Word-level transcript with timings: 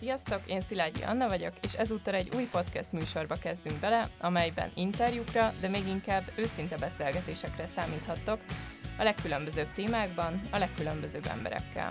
Sziasztok, 0.00 0.40
én 0.46 0.60
Szilágyi 0.60 1.02
Anna 1.02 1.28
vagyok, 1.28 1.52
és 1.62 1.74
ezúttal 1.74 2.14
egy 2.14 2.34
új 2.36 2.48
podcast 2.50 2.92
műsorba 2.92 3.34
kezdünk 3.34 3.80
bele, 3.80 4.10
amelyben 4.20 4.70
interjúkra, 4.74 5.52
de 5.60 5.68
még 5.68 5.86
inkább 5.86 6.32
őszinte 6.36 6.76
beszélgetésekre 6.76 7.66
számíthattok 7.66 8.40
a 8.98 9.02
legkülönbözőbb 9.02 9.72
témákban, 9.72 10.48
a 10.50 10.58
legkülönbözőbb 10.58 11.26
emberekkel. 11.26 11.90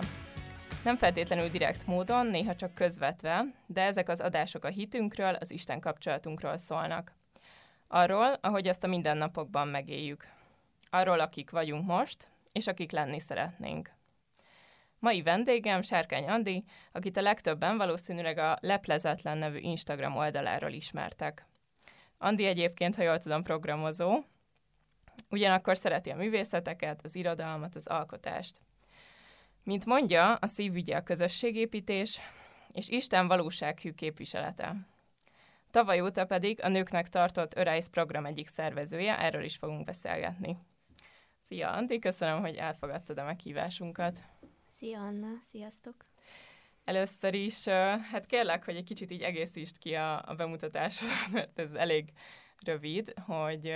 Nem 0.84 0.96
feltétlenül 0.96 1.48
direkt 1.48 1.86
módon, 1.86 2.26
néha 2.26 2.56
csak 2.56 2.74
közvetve, 2.74 3.44
de 3.66 3.82
ezek 3.82 4.08
az 4.08 4.20
adások 4.20 4.64
a 4.64 4.68
hitünkről, 4.68 5.34
az 5.34 5.50
Isten 5.50 5.80
kapcsolatunkról 5.80 6.56
szólnak. 6.56 7.12
Arról, 7.88 8.32
ahogy 8.40 8.68
azt 8.68 8.84
a 8.84 8.88
mindennapokban 8.88 9.68
megéljük. 9.68 10.28
Arról, 10.90 11.20
akik 11.20 11.50
vagyunk 11.50 11.86
most, 11.86 12.30
és 12.52 12.66
akik 12.66 12.92
lenni 12.92 13.20
szeretnénk. 13.20 13.90
Mai 15.00 15.22
vendégem 15.22 15.82
Sárkány 15.82 16.28
Andi, 16.28 16.64
akit 16.92 17.16
a 17.16 17.22
legtöbben 17.22 17.76
valószínűleg 17.76 18.38
a 18.38 18.58
Leplezetlen 18.60 19.38
nevű 19.38 19.58
Instagram 19.58 20.16
oldaláról 20.16 20.70
ismertek. 20.70 21.46
Andi 22.18 22.44
egyébként, 22.44 22.96
ha 22.96 23.02
jól 23.02 23.18
tudom, 23.18 23.42
programozó, 23.42 24.22
ugyanakkor 25.30 25.76
szereti 25.76 26.10
a 26.10 26.16
művészeteket, 26.16 27.00
az 27.02 27.14
irodalmat, 27.14 27.76
az 27.76 27.86
alkotást. 27.86 28.60
Mint 29.62 29.84
mondja, 29.84 30.34
a 30.34 30.46
szívügye 30.46 30.96
a 30.96 31.02
közösségépítés, 31.02 32.20
és 32.72 32.88
Isten 32.88 33.28
valósághű 33.28 33.92
képviselete. 33.92 34.76
Tavaly 35.70 36.00
óta 36.00 36.24
pedig 36.24 36.62
a 36.62 36.68
nőknek 36.68 37.08
tartott 37.08 37.56
Örájsz 37.56 37.88
program 37.88 38.26
egyik 38.26 38.48
szervezője, 38.48 39.18
erről 39.18 39.44
is 39.44 39.56
fogunk 39.56 39.84
beszélgetni. 39.84 40.56
Szia, 41.40 41.70
Anti, 41.70 41.98
köszönöm, 41.98 42.40
hogy 42.40 42.54
elfogadtad 42.54 43.18
a 43.18 43.24
meghívásunkat. 43.24 44.22
Szia 44.80 45.00
Anna, 45.00 45.28
sziasztok! 45.50 45.94
Először 46.84 47.34
is, 47.34 47.64
hát 47.64 48.26
kérlek, 48.26 48.64
hogy 48.64 48.76
egy 48.76 48.84
kicsit 48.84 49.10
így 49.10 49.22
egészítsd 49.22 49.78
ki 49.78 49.94
a, 49.94 50.28
a 50.28 50.34
bemutatásodat, 50.34 51.30
mert 51.32 51.58
ez 51.58 51.74
elég 51.74 52.12
rövid, 52.64 53.12
hogy 53.18 53.72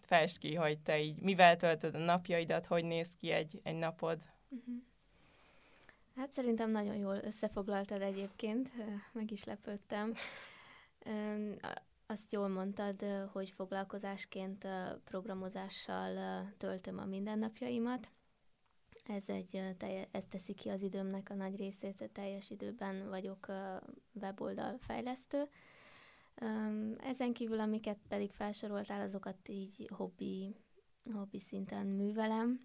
fest 0.00 0.38
ki, 0.38 0.54
hogy 0.54 0.78
te 0.78 1.00
így 1.00 1.20
mivel 1.20 1.56
töltöd 1.56 1.94
a 1.94 1.98
napjaidat, 1.98 2.66
hogy 2.66 2.84
néz 2.84 3.08
ki 3.20 3.30
egy, 3.30 3.60
egy 3.62 3.74
napod. 3.74 4.22
Uh-huh. 4.48 4.74
Hát 6.16 6.32
szerintem 6.32 6.70
nagyon 6.70 6.96
jól 6.96 7.16
összefoglaltad 7.22 8.02
egyébként, 8.02 8.70
meg 9.12 9.30
is 9.30 9.44
lepődtem. 9.44 10.14
Azt 12.06 12.32
jól 12.32 12.48
mondtad, 12.48 13.04
hogy 13.32 13.50
foglalkozásként 13.50 14.66
programozással 15.04 16.46
töltöm 16.58 16.98
a 16.98 17.04
mindennapjaimat. 17.04 18.08
Ez, 19.02 19.24
egy, 19.26 19.62
ez 20.10 20.24
teszi 20.28 20.52
ki 20.52 20.68
az 20.68 20.82
időmnek 20.82 21.30
a 21.30 21.34
nagy 21.34 21.56
részét, 21.56 22.10
teljes 22.12 22.50
időben 22.50 23.08
vagyok 23.08 23.46
weboldal 24.12 24.78
fejlesztő. 24.78 25.48
Ezen 26.98 27.32
kívül, 27.32 27.60
amiket 27.60 27.98
pedig 28.08 28.32
felsoroltál, 28.32 29.00
azokat 29.00 29.48
így 29.48 29.90
hobbi, 29.92 30.54
hobbi 31.12 31.38
szinten 31.38 31.86
művelem. 31.86 32.60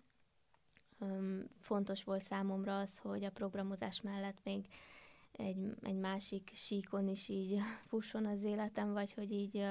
Fontos 1.59 2.03
volt 2.03 2.23
számomra 2.23 2.79
az, 2.79 2.97
hogy 2.97 3.23
a 3.23 3.31
programozás 3.31 4.01
mellett 4.01 4.43
még 4.43 4.67
egy, 5.31 5.75
egy 5.81 5.97
másik 5.97 6.51
síkon 6.53 7.07
is 7.07 7.29
így 7.29 7.59
fusson 7.89 8.25
az 8.25 8.43
életem, 8.43 8.93
vagy 8.93 9.13
hogy 9.13 9.31
így 9.31 9.65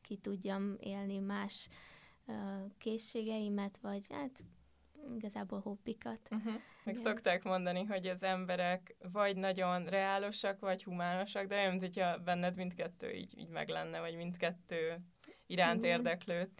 ki 0.00 0.16
tudjam 0.16 0.76
élni 0.80 1.18
más 1.18 1.68
készségeimet, 2.78 3.78
vagy 3.80 4.06
hát 4.08 4.42
igazából 5.14 5.60
hobbikat. 5.60 6.20
Uh-huh. 6.30 6.52
Meg 6.84 6.96
Igen. 6.96 7.02
szokták 7.02 7.42
mondani, 7.42 7.84
hogy 7.84 8.06
az 8.06 8.22
emberek 8.22 8.96
vagy 9.12 9.36
nagyon 9.36 9.84
reálosak, 9.84 10.60
vagy 10.60 10.84
humánosak, 10.84 11.46
de 11.46 11.56
olyan, 11.56 11.70
mint 11.70 11.82
hogyha 11.82 12.18
benned 12.18 12.56
mindkettő 12.56 13.10
így, 13.12 13.38
így 13.38 13.48
meg 13.48 13.68
lenne, 13.68 14.00
vagy 14.00 14.16
mindkettő 14.16 14.98
iránt 15.46 15.82
Igen. 15.82 15.96
érdeklőd. 15.96 16.50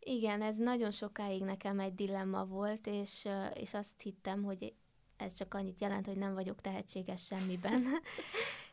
Igen, 0.00 0.42
ez 0.42 0.56
nagyon 0.56 0.90
sokáig 0.90 1.42
nekem 1.42 1.80
egy 1.80 1.94
dilemma 1.94 2.44
volt, 2.44 2.86
és, 2.86 3.28
és 3.54 3.74
azt 3.74 4.02
hittem, 4.02 4.42
hogy 4.42 4.74
ez 5.16 5.34
csak 5.34 5.54
annyit 5.54 5.80
jelent, 5.80 6.06
hogy 6.06 6.16
nem 6.16 6.34
vagyok 6.34 6.60
tehetséges 6.60 7.24
semmiben. 7.24 7.84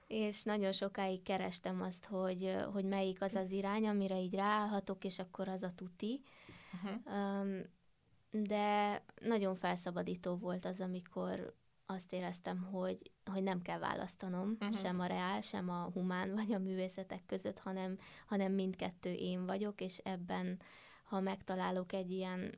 és 0.08 0.44
nagyon 0.44 0.72
sokáig 0.72 1.24
kerestem 1.24 1.81
azt, 1.81 2.06
hogy, 2.06 2.56
hogy 2.74 2.85
melyik 2.85 3.22
az 3.22 3.34
az 3.34 3.52
irány, 3.52 3.88
amire 3.88 4.19
így 4.19 4.35
ráállhatok, 4.35 5.03
és 5.03 5.19
akkor 5.19 5.47
az 5.47 5.64
a 5.64 5.72
tuti. 5.75 6.22
Uh-huh. 6.74 7.18
Um, 7.18 7.62
de 8.44 9.03
nagyon 9.22 9.56
felszabadító 9.56 10.35
volt 10.35 10.66
az, 10.66 10.81
amikor 10.81 11.56
azt 11.85 12.13
éreztem, 12.13 12.63
hogy, 12.63 13.12
hogy 13.31 13.44
nem 13.44 13.62
kell 13.62 13.79
választanom 13.79 14.57
uh-huh. 14.59 14.78
sem 14.78 15.00
a 15.00 15.06
reál, 15.06 15.41
sem 15.41 15.69
a 15.69 15.90
humán 15.94 16.34
vagy 16.34 16.53
a 16.53 16.59
művészetek 16.59 17.25
között, 17.25 17.59
hanem, 17.59 17.97
hanem 18.28 18.51
mindkettő 18.51 19.13
én 19.13 19.46
vagyok, 19.46 19.81
és 19.81 19.97
ebben, 19.97 20.59
ha 21.03 21.19
megtalálok 21.19 21.94
egy 21.94 22.12
ilyen 22.12 22.57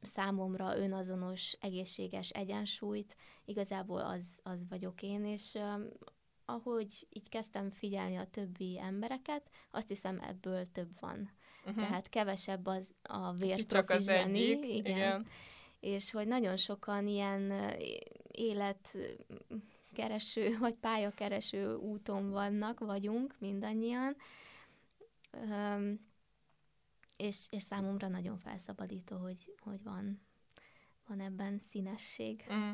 számomra 0.00 0.78
önazonos, 0.78 1.56
egészséges 1.60 2.30
egyensúlyt, 2.30 3.16
igazából 3.44 4.00
az, 4.00 4.40
az 4.42 4.68
vagyok 4.68 5.02
én, 5.02 5.24
és 5.24 5.54
um, 5.54 5.88
ahogy 6.44 7.06
így 7.10 7.28
kezdtem 7.28 7.70
figyelni 7.70 8.16
a 8.16 8.26
többi 8.30 8.78
embereket, 8.80 9.50
azt 9.70 9.88
hiszem 9.88 10.18
ebből 10.18 10.72
több 10.72 11.00
van. 11.00 11.30
Uh-huh. 11.66 11.82
Tehát 11.86 12.08
kevesebb 12.08 12.66
az 12.66 12.94
a 13.02 13.32
vérprofi 13.32 13.92
az 13.92 14.04
zseni, 14.04 14.38
egyik, 14.38 14.64
igen. 14.64 14.96
igen. 14.96 15.26
És 15.80 16.10
hogy 16.10 16.26
nagyon 16.26 16.56
sokan 16.56 17.06
ilyen 17.06 17.52
életkereső 18.30 18.96
vagy 20.58 20.74
pályakereső 20.74 21.74
úton 21.74 22.30
vannak, 22.30 22.78
vagyunk 22.78 23.36
mindannyian. 23.38 24.16
Um, 25.32 26.10
és, 27.16 27.46
és 27.50 27.62
számomra 27.62 28.08
nagyon 28.08 28.38
felszabadító, 28.38 29.16
hogy, 29.16 29.54
hogy 29.60 29.82
van, 29.82 30.20
van 31.06 31.20
ebben 31.20 31.58
színesség. 31.58 32.44
Mm. 32.52 32.72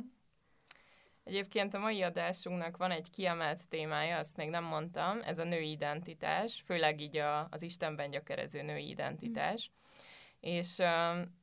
Egyébként 1.28 1.74
a 1.74 1.78
mai 1.78 2.02
adásunknak 2.02 2.76
van 2.76 2.90
egy 2.90 3.10
kiemelt 3.10 3.68
témája, 3.68 4.18
azt 4.18 4.36
még 4.36 4.48
nem 4.48 4.64
mondtam, 4.64 5.20
ez 5.22 5.38
a 5.38 5.44
női 5.44 5.70
identitás, 5.70 6.62
főleg 6.64 7.00
így 7.00 7.16
a, 7.16 7.48
az 7.50 7.62
Istenben 7.62 8.10
gyökerező 8.10 8.62
női 8.62 8.88
identitás. 8.88 9.70
Mm. 9.70 10.50
És 10.52 10.78
um, 10.78 11.38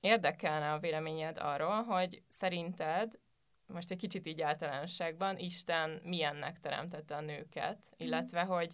érdekelne 0.00 0.72
a 0.72 0.78
véleményed 0.78 1.38
arról, 1.38 1.82
hogy 1.82 2.22
szerinted, 2.28 3.18
most 3.66 3.90
egy 3.90 3.98
kicsit 3.98 4.26
így 4.26 4.40
általánosságban, 4.40 5.38
Isten 5.38 6.00
milyennek 6.04 6.60
teremtette 6.60 7.16
a 7.16 7.20
nőket, 7.20 7.78
mm. 7.78 8.06
illetve 8.06 8.42
hogy 8.42 8.72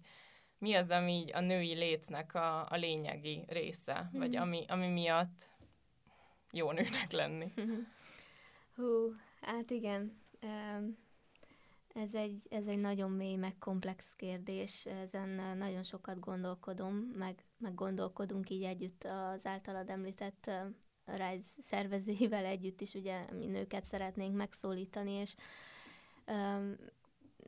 mi 0.59 0.75
az, 0.75 0.91
ami 0.91 1.13
így 1.13 1.31
a 1.35 1.41
női 1.41 1.75
létnek 1.75 2.35
a, 2.35 2.69
a 2.69 2.77
lényegi 2.77 3.45
része, 3.49 4.11
mm. 4.17 4.19
vagy 4.19 4.37
ami, 4.37 4.65
ami 4.69 4.89
miatt 4.89 5.51
jó 6.53 6.73
nőnek 6.73 7.13
lenni. 7.13 7.53
Hú, 8.77 9.15
hát 9.41 9.71
igen. 9.71 10.22
Ez 11.95 12.15
egy, 12.15 12.43
ez 12.51 12.67
egy 12.67 12.79
nagyon 12.79 13.11
mély, 13.11 13.37
meg 13.37 13.59
komplex 13.59 14.15
kérdés, 14.17 14.87
ezen 14.87 15.57
nagyon 15.57 15.83
sokat 15.83 16.21
gondolkodom, 16.21 16.95
meg, 16.95 17.45
meg 17.59 17.75
gondolkodunk 17.75 18.51
így 18.51 18.63
együtt 18.63 19.05
az 19.05 19.47
általad 19.47 19.89
említett 19.89 20.51
Rise 21.05 21.47
szervezőivel 21.59 22.45
együtt 22.45 22.81
is, 22.81 22.95
ugye 22.95 23.33
mi 23.33 23.47
nőket 23.47 23.85
szeretnénk 23.85 24.37
megszólítani, 24.37 25.11
és 25.11 25.35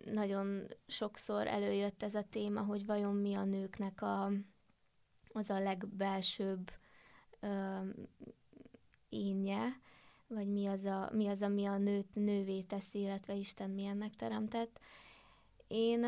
nagyon 0.05 0.67
sokszor 0.87 1.47
előjött 1.47 2.03
ez 2.03 2.15
a 2.15 2.29
téma, 2.31 2.61
hogy 2.63 2.87
vajon 2.87 3.17
mi 3.17 3.35
a 3.35 3.45
nőknek 3.45 4.03
a, 4.03 4.33
az 5.33 5.51
a 5.51 5.59
legbelsőbb 5.59 6.71
ö, 7.41 7.79
énje, 9.09 9.81
vagy 10.29 10.49
mi 10.49 10.67
az, 10.67 10.85
a, 10.85 11.11
mi 11.13 11.27
az, 11.27 11.43
ami 11.43 11.65
a 11.65 11.79
nőt 11.79 12.15
nővé 12.15 12.61
teszi, 12.61 12.99
illetve 12.99 13.35
Isten 13.35 13.71
milyennek 13.71 14.17
teremtett. 14.17 14.81
Én, 15.67 16.07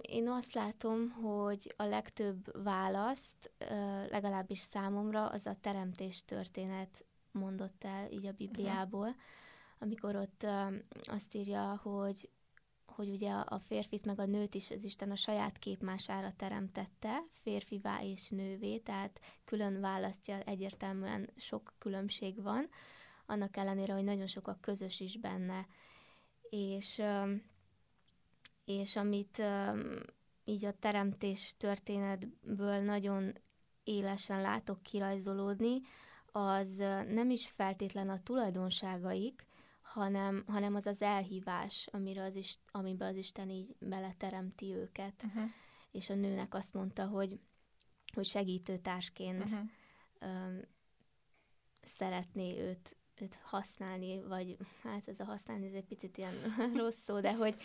én 0.00 0.28
azt 0.28 0.54
látom, 0.54 1.10
hogy 1.10 1.74
a 1.76 1.84
legtöbb 1.84 2.62
választ, 2.64 3.50
legalábbis 4.10 4.58
számomra, 4.58 5.26
az 5.26 5.46
a 5.46 5.56
teremtés 5.60 6.24
történet 6.24 7.04
mondott 7.30 7.84
el 7.84 8.10
így 8.12 8.26
a 8.26 8.32
Bibliából, 8.32 9.00
uh-huh. 9.00 9.22
amikor 9.78 10.16
ott 10.16 10.46
azt 11.02 11.34
írja, 11.34 11.80
hogy 11.82 12.30
hogy 12.98 13.08
ugye 13.08 13.30
a 13.30 13.58
férfit 13.58 14.04
meg 14.04 14.18
a 14.18 14.26
nőt 14.26 14.54
is 14.54 14.70
az 14.70 14.84
Isten 14.84 15.10
a 15.10 15.16
saját 15.16 15.58
képmására 15.58 16.32
teremtette, 16.36 17.22
férfivá 17.42 18.02
és 18.02 18.28
nővé, 18.28 18.78
tehát 18.78 19.20
külön 19.44 19.80
választja, 19.80 20.40
egyértelműen 20.40 21.30
sok 21.36 21.72
különbség 21.78 22.42
van, 22.42 22.68
annak 23.28 23.56
ellenére, 23.56 23.92
hogy 23.92 24.04
nagyon 24.04 24.26
sok 24.26 24.48
a 24.48 24.58
közös 24.60 25.00
is 25.00 25.18
benne. 25.18 25.66
És, 26.50 27.02
és 28.64 28.96
amit 28.96 29.42
így 30.44 30.64
a 30.64 30.78
teremtés 30.78 31.54
történetből 31.56 32.80
nagyon 32.80 33.32
élesen 33.84 34.40
látok 34.40 34.82
kirajzolódni, 34.82 35.80
az 36.32 36.76
nem 37.08 37.30
is 37.30 37.46
feltétlen 37.46 38.08
a 38.08 38.22
tulajdonságaik, 38.22 39.46
hanem, 39.82 40.44
hanem 40.46 40.74
az 40.74 40.86
az 40.86 41.02
elhívás, 41.02 41.88
amire 41.92 42.22
az 42.22 42.34
is, 42.36 42.58
amiben 42.70 43.08
az 43.08 43.16
Isten 43.16 43.50
így 43.50 43.76
beleteremti 43.78 44.74
őket. 44.74 45.22
Uh-huh. 45.22 45.50
És 45.90 46.10
a 46.10 46.14
nőnek 46.14 46.54
azt 46.54 46.74
mondta, 46.74 47.06
hogy, 47.06 47.40
hogy 48.14 48.26
segítőtársként 48.26 49.44
uh-huh. 49.44 49.58
um, 50.20 50.60
szeretné 51.82 52.60
őt, 52.60 52.96
őt 53.20 53.38
használni, 53.42 54.22
vagy 54.22 54.56
hát 54.82 55.08
ez 55.08 55.20
a 55.20 55.24
használni 55.24 55.66
ez 55.66 55.72
egy 55.72 55.84
picit 55.84 56.18
ilyen 56.18 56.34
rossz 56.80 56.98
szó, 57.04 57.20
de 57.20 57.34
hogy, 57.34 57.56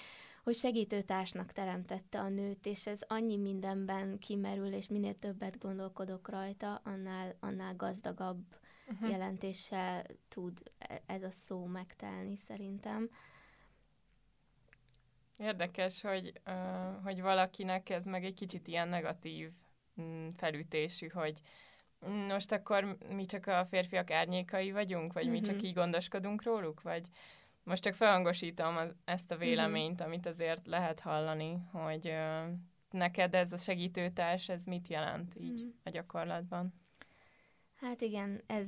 hogy 0.43 0.55
segítőtársnak 0.55 1.51
teremtette 1.51 2.19
a 2.19 2.29
nőt, 2.29 2.65
és 2.65 2.87
ez 2.87 3.01
annyi 3.07 3.37
mindenben 3.37 4.19
kimerül, 4.19 4.73
és 4.73 4.87
minél 4.87 5.19
többet 5.19 5.59
gondolkodok 5.59 6.29
rajta, 6.29 6.81
annál, 6.83 7.35
annál 7.39 7.75
gazdagabb 7.75 8.43
uh-huh. 8.87 9.09
jelentéssel 9.09 10.05
tud 10.27 10.71
e, 10.77 11.01
ez 11.05 11.23
a 11.23 11.31
szó 11.31 11.65
megtelni 11.65 12.35
szerintem. 12.35 13.09
Érdekes, 15.37 16.01
hogy, 16.01 16.41
uh, 16.45 17.03
hogy 17.03 17.21
valakinek 17.21 17.89
ez 17.89 18.05
meg 18.05 18.25
egy 18.25 18.33
kicsit 18.33 18.67
ilyen 18.67 18.87
negatív 18.87 19.51
mm, 20.01 20.27
felütésű, 20.27 21.07
hogy 21.07 21.41
most 22.27 22.51
akkor 22.51 22.97
mi 23.09 23.25
csak 23.25 23.47
a 23.47 23.65
férfiak 23.69 24.11
árnyékai 24.11 24.71
vagyunk, 24.71 25.13
vagy 25.13 25.23
uh-huh. 25.23 25.39
mi 25.39 25.45
csak 25.45 25.55
mhm. 25.55 25.65
így 25.65 25.73
gondoskodunk 25.73 26.43
róluk, 26.43 26.81
vagy 26.81 27.07
most 27.63 27.83
csak 27.83 27.93
felhangosítom 27.93 28.77
ezt 29.05 29.31
a 29.31 29.37
véleményt, 29.37 29.91
uh-huh. 29.91 30.07
amit 30.07 30.25
azért 30.25 30.67
lehet 30.67 30.99
hallani, 30.99 31.57
hogy 31.71 32.07
uh, 32.07 32.43
neked 32.91 33.33
ez 33.33 33.51
a 33.51 33.57
segítőtárs, 33.57 34.49
ez 34.49 34.63
mit 34.63 34.87
jelent 34.87 35.35
így 35.39 35.59
uh-huh. 35.59 35.73
a 35.83 35.89
gyakorlatban? 35.89 36.73
Hát 37.75 38.01
igen, 38.01 38.41
ez, 38.45 38.67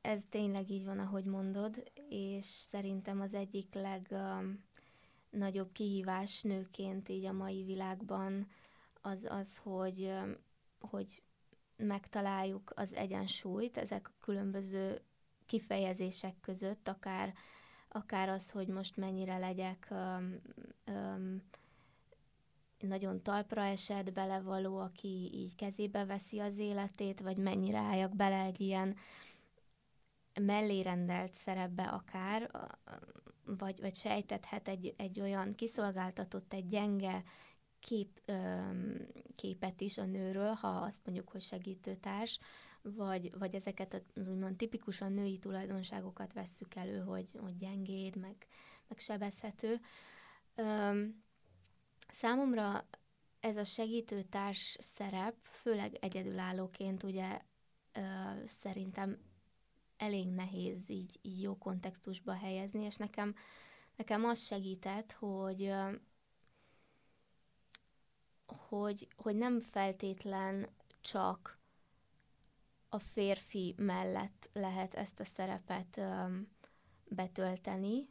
ez 0.00 0.22
tényleg 0.28 0.70
így 0.70 0.84
van, 0.84 0.98
ahogy 0.98 1.24
mondod, 1.24 1.92
és 2.08 2.44
szerintem 2.44 3.20
az 3.20 3.34
egyik 3.34 3.74
legnagyobb 3.74 5.72
kihívás 5.72 6.42
nőként 6.42 7.08
így 7.08 7.24
a 7.24 7.32
mai 7.32 7.64
világban 7.64 8.48
az 9.00 9.26
az, 9.30 9.56
hogy, 9.56 10.12
hogy 10.80 11.22
megtaláljuk 11.84 12.72
az 12.74 12.94
egyensúlyt 12.94 13.78
ezek 13.78 14.08
a 14.08 14.16
különböző 14.20 15.00
kifejezések 15.46 16.34
között, 16.40 16.88
akár, 16.88 17.34
akár 17.88 18.28
az, 18.28 18.50
hogy 18.50 18.68
most 18.68 18.96
mennyire 18.96 19.38
legyek 19.38 19.88
um, 19.90 20.40
um, 20.86 21.42
nagyon 22.78 23.22
talpra 23.22 23.64
esett, 23.64 24.12
belevaló, 24.12 24.76
aki 24.76 25.30
így 25.32 25.54
kezébe 25.54 26.04
veszi 26.04 26.38
az 26.38 26.58
életét, 26.58 27.20
vagy 27.20 27.36
mennyire 27.36 27.78
álljak 27.78 28.16
bele 28.16 28.42
egy 28.42 28.60
ilyen 28.60 28.96
mellérendelt 30.40 31.34
szerepbe 31.34 31.82
akár, 31.82 32.50
vagy, 33.44 33.80
vagy 33.80 33.94
sejtethet 33.94 34.68
egy, 34.68 34.94
egy 34.96 35.20
olyan 35.20 35.54
kiszolgáltatott, 35.54 36.52
egy 36.52 36.68
gyenge 36.68 37.22
kép, 37.84 38.20
öm, 38.24 39.06
képet 39.36 39.80
is 39.80 39.98
a 39.98 40.04
nőről, 40.04 40.52
ha 40.52 40.68
azt 40.68 41.00
mondjuk, 41.04 41.28
hogy 41.28 41.40
segítőtárs, 41.40 42.38
vagy, 42.82 43.38
vagy 43.38 43.54
ezeket 43.54 44.02
az 44.14 44.28
úgymond 44.28 44.56
tipikusan 44.56 45.12
női 45.12 45.38
tulajdonságokat 45.38 46.32
vesszük 46.32 46.74
elő, 46.74 47.00
hogy, 47.00 47.30
hogy 47.40 47.56
gyengéd, 47.56 48.16
meg, 48.16 48.46
meg 48.88 48.98
sebezhető. 48.98 49.80
Öm, 50.54 51.22
Számomra 52.08 52.88
ez 53.40 53.56
a 53.56 53.64
segítőtárs 53.64 54.76
szerep, 54.80 55.34
főleg 55.42 55.94
egyedülállóként 55.94 57.02
ugye 57.02 57.40
ö, 57.92 58.00
szerintem 58.44 59.18
elég 59.96 60.28
nehéz 60.28 60.88
így, 60.88 61.18
így 61.22 61.42
jó 61.42 61.58
kontextusba 61.58 62.32
helyezni, 62.32 62.84
és 62.84 62.96
nekem, 62.96 63.34
nekem 63.96 64.24
az 64.24 64.40
segített, 64.40 65.12
hogy 65.12 65.72
hogy, 68.56 69.08
hogy 69.16 69.36
nem 69.36 69.60
feltétlen 69.60 70.68
csak 71.00 71.58
a 72.88 72.98
férfi 72.98 73.74
mellett 73.76 74.50
lehet 74.52 74.94
ezt 74.94 75.20
a 75.20 75.24
szerepet 75.24 75.96
ö, 75.96 76.24
betölteni, 77.08 78.08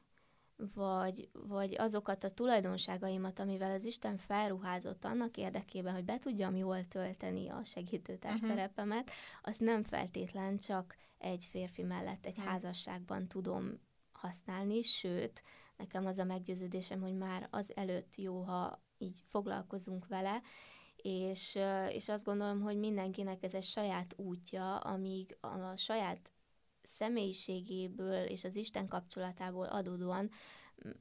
vagy, 0.73 1.29
vagy 1.47 1.75
azokat 1.77 2.23
a 2.23 2.33
tulajdonságaimat, 2.33 3.39
amivel 3.39 3.71
az 3.71 3.85
Isten 3.85 4.17
felruházott 4.17 5.05
annak 5.05 5.37
érdekében, 5.37 5.93
hogy 5.93 6.03
be 6.03 6.19
tudjam 6.19 6.55
jól 6.55 6.87
tölteni 6.87 7.49
a 7.49 7.63
segítőtárs 7.63 8.41
uh-huh. 8.41 8.49
szerepemet, 8.49 9.11
azt 9.43 9.59
nem 9.59 9.83
feltétlen 9.83 10.57
csak 10.57 10.95
egy 11.17 11.47
férfi 11.49 11.83
mellett 11.83 12.25
egy 12.25 12.37
uh-huh. 12.37 12.51
házasságban 12.51 13.27
tudom 13.27 13.79
használni, 14.11 14.81
sőt, 14.81 15.43
nekem 15.77 16.05
az 16.05 16.17
a 16.17 16.23
meggyőződésem, 16.23 17.01
hogy 17.01 17.17
már 17.17 17.47
az 17.51 17.75
előtt 17.75 18.15
jó, 18.15 18.41
ha 18.41 18.81
így 19.03 19.23
foglalkozunk 19.29 20.07
vele, 20.07 20.41
és, 20.95 21.59
és 21.89 22.09
azt 22.09 22.25
gondolom, 22.25 22.61
hogy 22.61 22.77
mindenkinek 22.77 23.43
ez 23.43 23.53
egy 23.53 23.63
saját 23.63 24.13
útja, 24.17 24.77
amíg 24.77 25.37
a 25.41 25.75
saját 25.75 26.31
személyiségéből 26.83 28.23
és 28.23 28.43
az 28.43 28.55
Isten 28.55 28.87
kapcsolatából 28.87 29.65
adódóan 29.65 30.29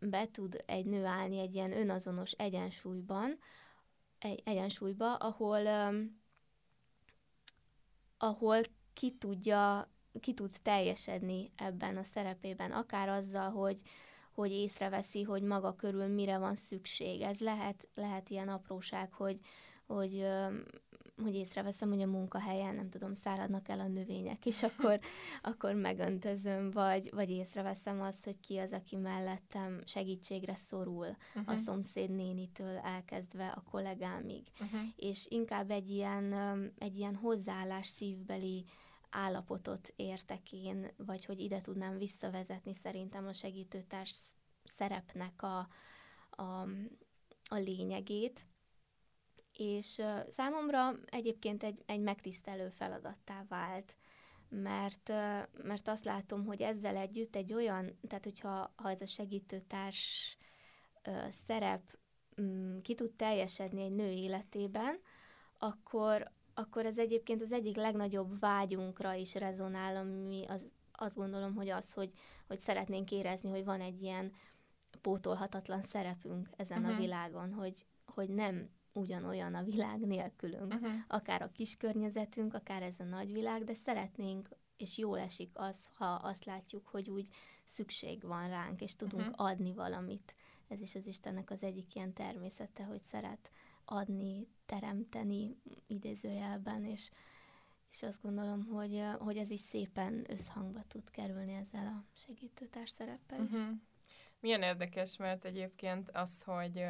be 0.01 0.31
tud 0.31 0.63
egy 0.67 0.87
nő 0.87 1.05
állni 1.05 1.39
egy 1.39 1.55
ilyen 1.55 1.73
önazonos 1.73 2.33
egyensúlyban, 2.33 3.39
egy 4.19 4.43
egyensúlyba, 4.45 5.15
ahol, 5.15 5.67
ahol 8.19 8.61
ki 8.93 9.17
tudja, 9.19 9.91
ki 10.21 10.35
tud 10.35 10.57
teljesedni 10.63 11.53
ebben 11.57 11.97
a 11.97 12.03
szerepében, 12.03 12.73
akár 12.73 13.09
azzal, 13.09 13.51
hogy, 13.51 13.81
hogy 14.35 14.51
észreveszi, 14.51 15.23
hogy 15.23 15.43
maga 15.43 15.75
körül 15.75 16.07
mire 16.07 16.39
van 16.39 16.57
szükség. 16.57 17.21
Ez 17.21 17.39
lehet, 17.39 17.89
lehet 17.95 18.31
ilyen 18.31 18.49
apróság, 18.49 19.13
hogy, 19.13 19.39
hogy 19.87 20.25
hogy 21.23 21.35
észreveszem, 21.35 21.89
hogy 21.89 22.03
a 22.03 22.07
munkahelyen, 22.07 22.75
nem 22.75 22.89
tudom, 22.89 23.13
száradnak 23.13 23.69
el 23.69 23.81
a 23.81 23.87
növények, 23.87 24.47
és 24.47 24.63
akkor, 24.63 25.01
akkor 25.43 25.75
megöntözöm, 25.75 26.71
vagy, 26.71 27.11
vagy 27.15 27.31
észreveszem 27.31 28.01
azt, 28.03 28.25
hogy 28.25 28.41
ki 28.41 28.59
az, 28.59 28.73
aki 28.73 28.97
mellettem 28.97 29.81
segítségre 29.85 30.55
szorul, 30.55 31.17
uh-huh. 31.35 31.55
a 31.55 31.57
szomszéd 31.57 32.11
nénitől 32.11 32.77
elkezdve 32.77 33.47
a 33.47 33.63
kollégámig. 33.71 34.43
Uh-huh. 34.61 34.81
És 34.97 35.27
inkább 35.29 35.71
egy 35.71 35.91
ilyen, 35.91 36.33
egy 36.79 36.99
ilyen 36.99 37.15
hozzáállás 37.15 37.87
szívbeli 37.87 38.65
állapotot 39.13 39.93
értek 39.97 40.53
én, 40.53 40.91
vagy 40.97 41.25
hogy 41.25 41.41
ide 41.41 41.61
tudnám 41.61 41.99
visszavezetni 41.99 42.75
szerintem 42.75 43.27
a 43.27 43.33
segítőtárs 43.33 44.19
szerepnek 44.65 45.43
a, 45.43 45.69
a, 46.31 46.61
a 47.49 47.57
lényegét, 47.57 48.47
és 49.53 50.03
számomra 50.37 50.95
egyébként 51.07 51.63
egy, 51.63 51.83
egy 51.87 52.01
megtisztelő 52.01 52.69
feladattá 52.69 53.45
vált, 53.49 53.97
mert, 54.49 55.09
mert 55.63 55.89
azt 55.89 56.05
látom, 56.05 56.45
hogy 56.45 56.63
ezzel 56.63 56.97
együtt 56.97 57.37
egy 57.37 57.53
olyan, 57.53 57.99
tehát 58.09 58.25
hogyha 58.25 58.73
ha 58.77 58.91
ez 58.91 59.01
a 59.01 59.07
segítőtárs 59.07 60.37
szerep 61.47 61.99
um, 62.37 62.83
ki 62.83 62.95
tud 62.95 63.13
teljesedni 63.13 63.83
egy 63.83 63.95
nő 63.95 64.11
életében, 64.11 65.01
akkor, 65.59 66.33
akkor 66.55 66.87
ez 66.87 66.99
egyébként 66.99 67.43
az 67.43 67.53
egyik 67.53 67.77
legnagyobb 67.77 68.39
vágyunkra 68.39 69.15
is 69.15 69.35
rezonál, 69.35 69.97
ami 69.97 70.45
az, 70.49 70.61
azt 70.93 71.17
gondolom, 71.17 71.55
hogy 71.55 71.69
az, 71.69 71.93
hogy, 71.93 72.13
hogy 72.47 72.59
szeretnénk 72.59 73.11
érezni, 73.11 73.51
hogy 73.51 73.65
van 73.65 73.81
egy 73.81 74.03
ilyen 74.03 74.33
pótolhatatlan 75.01 75.83
szerepünk 75.83 76.49
ezen 76.57 76.79
uh-huh. 76.79 76.93
a 76.93 76.95
mhm. 76.95 77.03
világon, 77.03 77.53
hogy, 77.53 77.87
hogy 78.05 78.29
nem 78.29 78.71
ugyanolyan 78.93 79.55
a 79.55 79.63
világ 79.63 80.01
nélkülünk. 80.01 80.75
Uh-huh. 80.75 80.93
Akár 81.07 81.43
a 81.43 81.53
kis 81.53 81.77
környezetünk, 81.77 82.55
akár 82.55 82.83
ez 82.83 83.01
a 83.01 83.05
nagy 83.05 83.33
világ, 83.33 83.65
de 83.65 83.75
szeretnénk, 83.75 84.49
és 84.77 84.99
jól 84.99 85.19
esik 85.19 85.51
az, 85.55 85.89
ha 85.97 86.05
azt 86.05 86.45
látjuk, 86.45 86.89
hogy 86.89 87.11
úgy 87.11 87.29
szükség 87.65 88.23
van 88.23 88.49
ránk, 88.49 88.81
és 88.81 88.97
tudunk 88.97 89.29
uh-huh. 89.29 89.47
adni 89.47 89.73
valamit. 89.73 90.35
Ez 90.69 90.81
is 90.81 90.95
az 90.95 91.07
Istennek 91.07 91.51
az 91.51 91.63
egyik 91.63 91.95
ilyen 91.95 92.13
természete, 92.13 92.83
hogy 92.83 93.01
szeret 93.01 93.51
adni, 93.85 94.49
teremteni 94.67 95.57
idézőjelben, 95.87 96.85
és, 96.85 97.11
és 97.91 98.03
azt 98.03 98.23
gondolom, 98.23 98.65
hogy, 98.65 99.03
hogy 99.19 99.37
ez 99.37 99.51
is 99.51 99.61
szépen 99.61 100.25
összhangba 100.29 100.83
tud 100.89 101.11
kerülni 101.11 101.53
ezzel 101.53 101.87
a 101.87 102.05
segítőtárs 102.15 102.91
szereppel 102.91 103.41
is. 103.43 103.51
Uh-huh. 103.51 103.69
Milyen 104.41 104.63
érdekes, 104.63 105.17
mert 105.17 105.45
egyébként 105.45 106.11
az, 106.11 106.43
hogy 106.43 106.85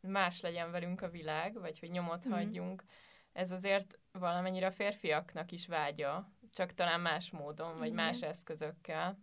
más 0.00 0.40
legyen 0.40 0.70
velünk 0.70 1.02
a 1.02 1.10
világ, 1.10 1.60
vagy 1.60 1.78
hogy 1.78 1.90
nyomot 1.90 2.28
mm. 2.28 2.30
hagyjunk, 2.30 2.84
ez 3.32 3.50
azért 3.50 3.98
valamennyire 4.12 4.66
a 4.66 4.70
férfiaknak 4.70 5.52
is 5.52 5.66
vágya, 5.66 6.28
csak 6.52 6.74
talán 6.74 7.00
más 7.00 7.30
módon, 7.30 7.78
vagy 7.78 7.90
Igen. 7.92 8.04
más 8.04 8.22
eszközökkel. 8.22 9.18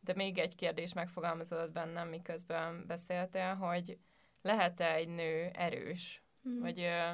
De 0.00 0.14
még 0.14 0.38
egy 0.38 0.54
kérdés 0.54 0.92
megfogalmazódott 0.92 1.72
bennem, 1.72 2.08
miközben 2.08 2.86
beszéltél, 2.86 3.54
hogy 3.54 3.98
lehet-e 4.44 4.94
egy 4.94 5.08
nő 5.08 5.50
erős, 5.52 6.22
mm. 6.48 6.60
vagy 6.60 6.80
ö, 6.80 7.10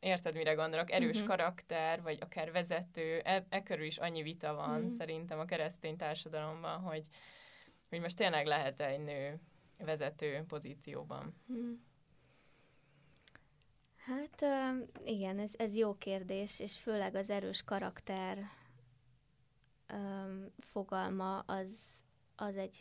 érted, 0.00 0.34
mire 0.34 0.54
gondolok, 0.54 0.90
erős 0.90 1.16
mm-hmm. 1.16 1.26
karakter, 1.26 2.02
vagy 2.02 2.18
akár 2.20 2.52
vezető, 2.52 3.20
e, 3.24 3.46
e 3.48 3.62
körül 3.62 3.84
is 3.84 3.98
annyi 3.98 4.22
vita 4.22 4.54
van 4.54 4.80
mm. 4.80 4.86
szerintem 4.86 5.38
a 5.38 5.44
keresztény 5.44 5.96
társadalomban, 5.96 6.80
hogy 6.80 7.08
hogy 7.88 8.00
most 8.00 8.16
tényleg 8.16 8.46
lehet 8.46 8.80
egy 8.80 9.00
nő 9.00 9.40
vezető 9.78 10.44
pozícióban? 10.48 11.34
Hmm. 11.46 11.84
Hát 13.96 14.44
igen, 15.04 15.38
ez, 15.38 15.50
ez 15.56 15.74
jó 15.74 15.94
kérdés, 15.94 16.60
és 16.60 16.78
főleg 16.78 17.14
az 17.14 17.30
erős 17.30 17.62
karakter 17.62 18.38
um, 19.92 20.46
fogalma 20.58 21.38
az, 21.38 21.76
az 22.36 22.56
egy 22.56 22.78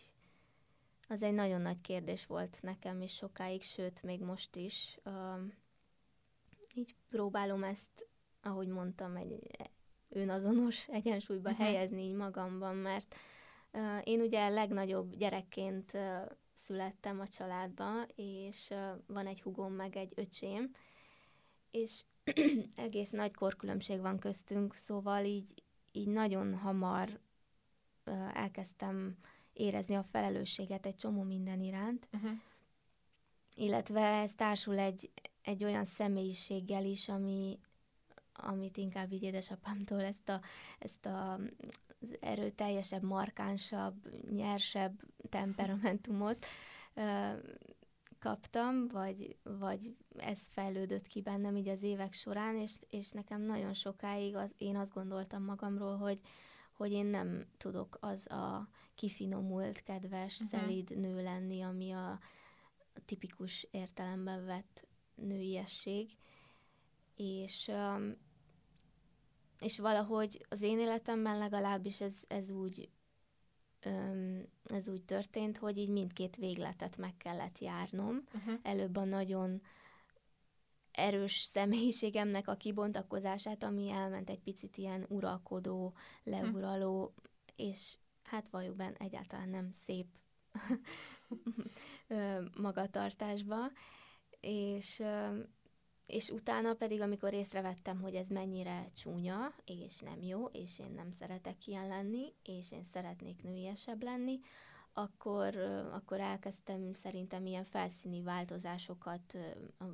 az 1.07 1.21
egy 1.21 1.33
nagyon 1.33 1.61
nagy 1.61 1.81
kérdés 1.81 2.25
volt 2.25 2.57
nekem 2.61 3.01
is 3.01 3.13
sokáig, 3.13 3.61
sőt, 3.61 4.03
még 4.03 4.21
most 4.21 4.55
is. 4.55 4.97
Um, 5.05 5.53
így 6.73 6.95
próbálom 7.09 7.63
ezt, 7.63 8.07
ahogy 8.41 8.67
mondtam, 8.67 9.15
egy 9.15 9.39
önazonos 10.09 10.87
egyensúlyba 10.99 11.49
uh-huh. 11.49 11.65
helyezni 11.65 12.03
így 12.03 12.15
magamban, 12.15 12.75
mert 12.75 13.15
uh, 13.73 13.99
én 14.03 14.21
ugye 14.21 14.49
legnagyobb 14.49 15.15
gyerekként 15.15 15.93
uh, 15.93 16.31
születtem 16.53 17.19
a 17.19 17.27
családba, 17.27 18.03
és 18.15 18.67
uh, 18.69 19.01
van 19.07 19.27
egy 19.27 19.41
hugom, 19.41 19.73
meg 19.73 19.95
egy 19.95 20.11
öcsém, 20.15 20.71
és 21.71 22.03
egész 22.75 23.09
nagy 23.09 23.33
korkülönbség 23.33 23.99
van 23.99 24.19
köztünk, 24.19 24.75
szóval 24.75 25.23
így, 25.23 25.63
így 25.91 26.07
nagyon 26.07 26.55
hamar 26.57 27.19
uh, 28.05 28.39
elkezdtem 28.39 29.17
érezni 29.55 29.95
a 29.95 30.05
felelősséget 30.11 30.85
egy 30.85 30.95
csomó 30.95 31.23
minden 31.23 31.61
iránt, 31.61 32.07
uh-huh. 32.13 32.31
illetve 33.55 34.01
ez 34.01 34.31
társul 34.35 34.77
egy, 34.77 35.11
egy 35.41 35.63
olyan 35.63 35.85
személyiséggel 35.85 36.85
is, 36.85 37.09
ami, 37.09 37.59
amit 38.33 38.77
inkább 38.77 39.11
így 39.11 39.23
édesapámtól 39.23 40.01
ezt 40.01 40.29
a, 40.29 40.41
ezt 40.79 41.05
a 41.05 41.39
az 42.01 42.17
erőteljesebb, 42.19 43.03
markánsabb, 43.03 43.95
nyersebb 44.31 45.01
temperamentumot 45.29 46.45
ö, 46.93 47.31
kaptam, 48.19 48.87
vagy, 48.87 49.35
vagy 49.43 49.95
ez 50.17 50.39
fejlődött 50.49 51.07
ki 51.07 51.21
bennem 51.21 51.55
így 51.55 51.67
az 51.67 51.83
évek 51.83 52.13
során, 52.13 52.55
és, 52.55 52.75
és 52.89 53.11
nekem 53.11 53.41
nagyon 53.41 53.73
sokáig 53.73 54.35
az, 54.35 54.49
én 54.57 54.75
azt 54.75 54.93
gondoltam 54.93 55.43
magamról, 55.43 55.97
hogy, 55.97 56.19
hogy 56.77 56.91
én 56.91 57.05
nem 57.05 57.45
tudok 57.57 57.97
az 57.99 58.31
a 58.31 58.69
kifinomult, 58.95 59.83
kedves, 59.83 60.39
uh-huh. 60.39 60.59
szelíd 60.59 60.97
nő 60.99 61.23
lenni, 61.23 61.61
ami 61.61 61.91
a 61.91 62.19
tipikus 63.05 63.67
értelemben 63.71 64.45
vett 64.45 64.87
nőiesség. 65.15 66.17
És, 67.15 67.71
és 69.59 69.79
valahogy 69.79 70.45
az 70.49 70.61
én 70.61 70.79
életemben 70.79 71.37
legalábbis 71.37 72.01
ez, 72.01 72.23
ez 72.27 72.49
úgy 72.49 72.89
ez 74.63 74.87
úgy 74.87 75.03
történt, 75.03 75.57
hogy 75.57 75.77
így 75.77 75.89
mindkét 75.89 76.35
végletet 76.35 76.97
meg 76.97 77.17
kellett 77.17 77.59
járnom. 77.59 78.23
Uh-huh. 78.33 78.59
Előbb 78.61 78.95
a 78.95 79.03
nagyon 79.03 79.61
erős 80.95 81.35
személyiségemnek 81.53 82.47
a 82.47 82.55
kibontakozását, 82.55 83.63
ami 83.63 83.89
elment 83.89 84.29
egy 84.29 84.41
picit 84.41 84.77
ilyen 84.77 85.05
uralkodó, 85.09 85.93
leuraló, 86.23 87.13
és 87.55 87.97
hát 88.23 88.49
valójában 88.49 88.95
egyáltalán 88.97 89.49
nem 89.49 89.71
szép 89.71 90.07
magatartásba, 92.57 93.71
és, 94.39 95.03
és 96.05 96.29
utána 96.29 96.73
pedig, 96.73 97.01
amikor 97.01 97.33
észrevettem, 97.33 98.01
hogy 98.01 98.15
ez 98.15 98.27
mennyire 98.27 98.89
csúnya, 98.95 99.55
és 99.65 99.99
nem 99.99 100.21
jó, 100.21 100.45
és 100.45 100.79
én 100.79 100.91
nem 100.91 101.11
szeretek 101.11 101.67
ilyen 101.67 101.87
lenni, 101.87 102.33
és 102.43 102.71
én 102.71 102.83
szeretnék 102.83 103.43
nőiesebb 103.43 104.03
lenni, 104.03 104.39
akkor, 104.97 105.55
akkor 105.91 106.19
elkezdtem 106.19 106.93
szerintem 106.93 107.45
ilyen 107.45 107.63
felszíni 107.63 108.21
változásokat 108.21 109.37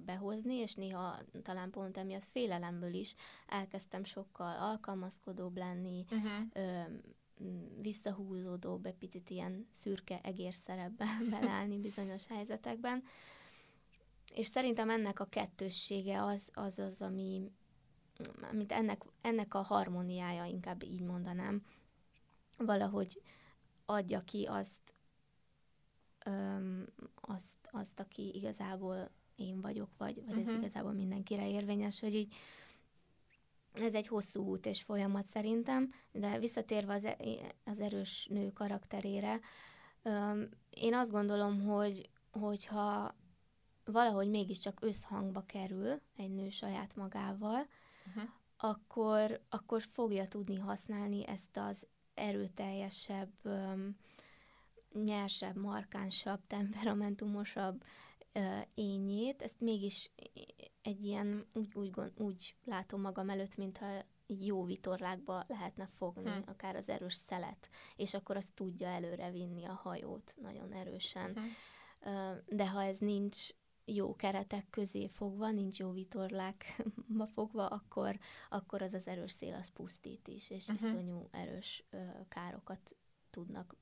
behozni, 0.06 0.56
és 0.56 0.74
néha 0.74 1.18
talán 1.44 1.70
pont 1.70 1.98
emiatt 1.98 2.24
félelemből 2.24 2.94
is 2.94 3.16
elkezdtem 3.48 4.04
sokkal 4.04 4.58
alkalmazkodóbb 4.58 5.58
lenni, 5.58 6.06
uh-huh. 6.12 6.86
visszahúzódóbb, 7.82 8.86
egy 8.86 8.98
picit 8.98 9.30
ilyen 9.30 9.68
szürke 9.72 10.20
egérszerebbe 10.24 11.06
belállni 11.30 11.78
bizonyos 11.88 12.28
helyzetekben. 12.28 13.04
És 14.34 14.46
szerintem 14.46 14.90
ennek 14.90 15.20
a 15.20 15.26
kettőssége 15.26 16.24
az 16.24 16.52
az, 16.54 16.80
az 16.80 17.02
ami, 17.02 17.52
amit 18.52 18.72
ennek, 18.72 19.02
ennek 19.22 19.54
a 19.54 19.62
harmóniája, 19.62 20.46
inkább 20.46 20.84
így 20.84 21.02
mondanám, 21.02 21.66
valahogy 22.58 23.22
adja 23.92 24.20
ki 24.20 24.44
azt, 24.44 24.94
öm, 26.26 26.88
azt, 27.16 27.58
azt, 27.72 28.00
aki 28.00 28.32
igazából 28.36 29.10
én 29.36 29.62
vagyok, 29.62 29.90
vagy, 29.98 30.16
vagy 30.16 30.24
uh-huh. 30.26 30.42
ez 30.42 30.54
mhm. 30.54 30.62
igazából 30.62 30.92
mindenkire 30.92 31.50
érvényes, 31.50 32.00
hogy 32.00 32.16
így 32.16 32.34
ez 33.74 33.94
egy 33.94 34.08
hosszú 34.08 34.44
út 34.44 34.66
és 34.66 34.82
folyamat 34.82 35.26
szerintem, 35.26 35.94
de 36.12 36.40
visszatérve 36.40 36.94
az, 36.94 37.04
e, 37.04 37.18
az 37.64 37.80
erős 37.80 38.28
nő 38.30 38.52
karakterére, 38.52 39.40
öm, 40.02 40.50
én 40.70 40.94
azt 40.94 41.12
gondolom, 41.12 41.62
hogy 41.62 42.10
hogyha 42.32 43.16
valahogy 43.86 44.30
mégiscsak 44.30 44.78
összhangba 44.82 45.46
kerül 45.46 46.02
egy 46.16 46.34
nő 46.34 46.50
saját 46.50 46.96
magával, 46.96 47.68
uh-huh. 48.08 48.30
akkor, 48.58 49.42
akkor 49.50 49.82
fogja 49.82 50.28
tudni 50.28 50.58
használni 50.58 51.28
ezt 51.28 51.58
az 51.58 51.88
erőteljesebb, 52.14 53.34
nyersebb, 54.94 55.56
markánsabb, 55.56 56.40
temperamentumosabb 56.48 57.84
ényét, 58.74 59.42
ezt 59.42 59.60
mégis 59.60 60.12
egy 60.82 61.06
ilyen, 61.06 61.46
úgy, 61.54 61.72
úgy, 61.74 61.92
úgy 62.18 62.56
látom 62.64 63.02
magam 63.02 63.30
előtt, 63.30 63.56
mintha 63.56 64.06
jó 64.40 64.64
vitorlákba 64.64 65.44
lehetne 65.48 65.90
fogni, 65.98 66.30
hmm. 66.30 66.44
akár 66.46 66.76
az 66.76 66.90
erős 66.90 67.14
szelet, 67.14 67.70
és 67.96 68.14
akkor 68.14 68.38
az 68.38 68.52
tudja 68.54 68.88
előre 68.88 69.32
vinni 69.32 69.66
a 69.66 69.74
hajót 69.74 70.34
nagyon 70.42 70.74
erősen. 70.74 71.34
Hmm. 71.34 71.56
De 72.48 72.70
ha 72.70 72.84
ez 72.84 72.98
nincs 72.98 73.48
jó 73.86 74.16
keretek 74.16 74.70
közé 74.70 75.08
fogva, 75.08 75.52
nincs 75.52 75.80
jó 75.80 75.92
vitorlákba 75.92 77.28
fogva, 77.36 77.68
akkor, 77.68 78.20
akkor 78.50 78.82
az 78.82 78.94
az 78.94 79.08
erős 79.08 79.32
szél 79.32 79.54
az 79.54 79.68
pusztít 79.68 80.28
is, 80.28 80.50
és 80.50 80.68
uh-huh. 80.68 80.90
iszonyú 80.90 81.28
erős 81.32 81.84
ö, 81.90 81.98
károkat 82.28 82.96
tudnak, 83.30 83.76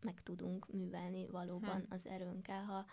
meg 0.00 0.22
tudunk 0.22 0.72
művelni 0.72 1.26
valóban 1.26 1.76
uh-huh. 1.76 1.86
az 1.90 2.06
erőnkkel, 2.06 2.64
ha, 2.64 2.84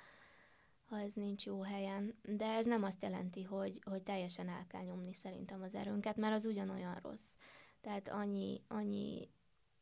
ha 0.86 1.00
ez 1.00 1.14
nincs 1.14 1.46
jó 1.46 1.62
helyen. 1.62 2.16
De 2.22 2.46
ez 2.46 2.66
nem 2.66 2.84
azt 2.84 3.04
jelenti, 3.04 3.44
hogy, 3.44 3.82
hogy 3.84 4.04
teljesen 4.04 4.50
el 4.50 4.66
kell 4.68 4.84
nyomni 4.84 5.14
szerintem 5.14 5.62
az 5.62 5.76
erőnket, 5.76 6.16
mert 6.16 6.36
az 6.36 6.46
ugyanolyan 6.46 6.96
rossz. 6.96 7.32
Tehát 7.82 8.08
annyi, 8.08 8.62
annyi 8.68 9.30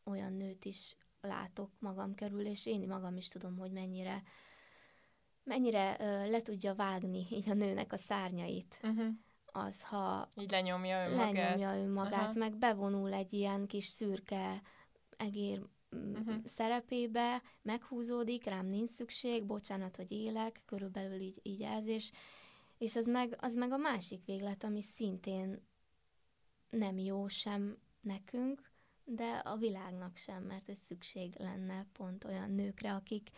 olyan 0.03 0.33
nőt 0.33 0.65
is 0.65 0.95
látok 1.21 1.71
magam 1.79 2.15
körül, 2.15 2.45
és 2.45 2.65
én 2.65 2.87
magam 2.87 3.17
is 3.17 3.27
tudom, 3.27 3.57
hogy 3.57 3.71
mennyire 3.71 4.23
mennyire 5.47 5.97
ö, 5.99 6.29
le 6.29 6.41
tudja 6.41 6.75
vágni 6.75 7.27
így 7.29 7.49
a 7.49 7.53
nőnek 7.53 7.93
a 7.93 7.97
szárnyait. 7.97 8.79
Uh-huh. 8.83 9.07
Az, 9.45 9.83
ha 9.83 10.31
így 10.35 10.51
lenyomja 10.51 11.09
önmagát, 11.09 11.33
lenyomja 11.33 11.77
önmagát 11.77 12.21
uh-huh. 12.21 12.37
meg 12.37 12.57
bevonul 12.57 13.13
egy 13.13 13.33
ilyen 13.33 13.67
kis 13.67 13.85
szürke 13.85 14.61
egér 15.17 15.61
uh-huh. 15.91 16.35
szerepébe, 16.45 17.41
meghúzódik, 17.61 18.45
rám 18.45 18.65
nincs 18.65 18.89
szükség, 18.89 19.45
bocsánat, 19.45 19.95
hogy 19.95 20.11
élek, 20.11 20.61
körülbelül 20.65 21.19
így, 21.19 21.39
így 21.43 21.61
ez, 21.61 21.87
és, 21.87 22.11
és 22.77 22.95
az, 22.95 23.05
meg, 23.05 23.35
az 23.39 23.55
meg 23.55 23.71
a 23.71 23.77
másik 23.77 24.25
véglet, 24.25 24.63
ami 24.63 24.81
szintén 24.81 25.67
nem 26.69 26.97
jó 26.97 27.27
sem 27.27 27.77
nekünk, 28.01 28.71
de 29.03 29.41
a 29.43 29.55
világnak 29.55 30.17
sem, 30.17 30.43
mert 30.43 30.65
hogy 30.65 30.75
szükség 30.75 31.33
lenne 31.37 31.85
pont 31.93 32.23
olyan 32.23 32.51
nőkre, 32.51 32.93
akik, 32.93 33.29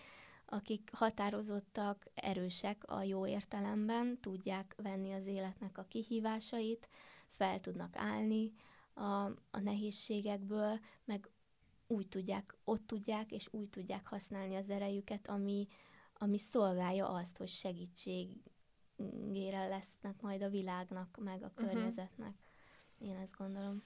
akik 0.51 0.89
határozottak, 0.94 2.06
erősek 2.13 2.84
a 2.88 3.03
jó 3.03 3.27
értelemben, 3.27 4.20
tudják 4.22 4.75
venni 4.77 5.13
az 5.13 5.25
életnek 5.25 5.77
a 5.77 5.86
kihívásait, 5.88 6.88
fel 7.27 7.60
tudnak 7.60 7.96
állni 7.96 8.51
a, 8.94 9.24
a 9.51 9.60
nehézségekből, 9.60 10.79
meg 11.06 11.29
úgy 11.88 12.08
tudják, 12.08 12.56
ott 12.63 12.88
tudják, 12.88 13.32
és 13.32 13.48
úgy 13.51 13.70
tudják 13.70 14.08
használni 14.08 14.56
az 14.56 14.70
erejüket, 14.70 15.27
ami, 15.27 15.68
ami 16.13 16.38
szolgálja 16.38 17.10
azt, 17.10 17.38
hogy 17.38 17.48
segítségére 17.48 19.68
lesznek 19.68 20.22
majd 20.22 20.41
a 20.41 20.50
világnak, 20.50 21.18
meg 21.24 21.44
a 21.44 21.51
mhm. 21.56 21.65
környezetnek. 21.65 22.34
Uh-huh. 23.00 23.10
Én 23.10 23.15
ezt 23.15 23.38
gondolom. 23.38 23.84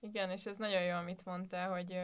Igen, 0.00 0.30
és 0.30 0.46
ez 0.46 0.56
nagyon 0.56 0.82
jó, 0.82 0.96
amit 0.96 1.24
mondtál, 1.24 1.70
hogy 1.70 1.96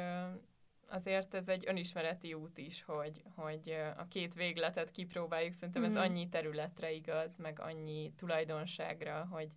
azért 0.88 1.35
ez 1.35 1.49
egy 1.49 1.64
önismereti 1.66 2.35
út 2.35 2.59
is, 2.59 2.83
hogy, 2.83 3.23
hogy 3.35 3.76
a 3.97 4.09
két 4.09 4.35
végletet 4.35 4.90
kipróbáljuk. 4.90 5.52
Szerintem 5.52 5.85
ez 5.85 5.93
mm. 5.93 5.97
annyi 5.97 6.28
területre 6.28 6.93
igaz, 6.93 7.37
meg 7.38 7.61
annyi 7.61 8.12
tulajdonságra, 8.16 9.26
hogy 9.31 9.49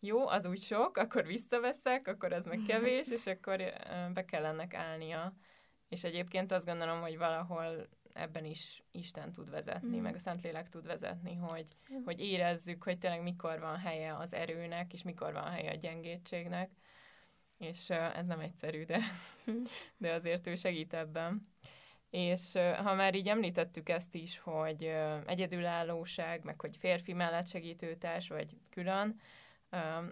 jó, 0.00 0.28
az 0.28 0.46
úgy 0.46 0.62
sok, 0.62 0.96
akkor 0.96 1.26
visszaveszek, 1.26 2.08
akkor 2.08 2.32
az 2.32 2.44
meg 2.44 2.60
kevés, 2.66 3.10
és 3.10 3.26
akkor 3.26 3.56
be 4.12 4.24
kell 4.24 4.44
ennek 4.44 4.74
állnia. 4.74 5.34
és 5.88 6.04
egyébként 6.04 6.52
azt 6.52 6.66
gondolom, 6.66 7.00
hogy 7.00 7.18
valahol 7.18 7.88
ebben 8.12 8.44
is 8.44 8.82
Isten 8.90 9.32
tud 9.32 9.50
vezetni, 9.50 9.98
mm. 9.98 10.02
meg 10.02 10.14
a 10.14 10.18
Szentlélek 10.18 10.68
tud 10.68 10.86
vezetni, 10.86 11.34
hogy, 11.34 11.68
hogy 12.04 12.20
érezzük, 12.20 12.82
hogy 12.82 12.98
tényleg 12.98 13.22
mikor 13.22 13.60
van 13.60 13.76
helye 13.76 14.16
az 14.16 14.32
erőnek, 14.32 14.92
és 14.92 15.02
mikor 15.02 15.32
van 15.32 15.50
helye 15.50 15.70
a 15.70 15.76
gyengétségnek, 15.76 16.70
és 17.68 17.90
ez 17.90 18.26
nem 18.26 18.40
egyszerű, 18.40 18.84
de, 18.84 18.98
hm. 19.44 19.62
de 19.96 20.12
azért 20.12 20.46
ő 20.46 20.54
segít 20.54 20.94
ebben. 20.94 21.48
És 22.10 22.52
ha 22.76 22.94
már 22.94 23.14
így 23.14 23.28
említettük 23.28 23.88
ezt 23.88 24.14
is, 24.14 24.38
hogy 24.38 24.92
egyedülállóság, 25.26 26.44
meg 26.44 26.60
hogy 26.60 26.76
férfi 26.76 27.12
mellett 27.12 27.48
segítőtárs, 27.48 28.28
vagy 28.28 28.56
külön, 28.70 29.20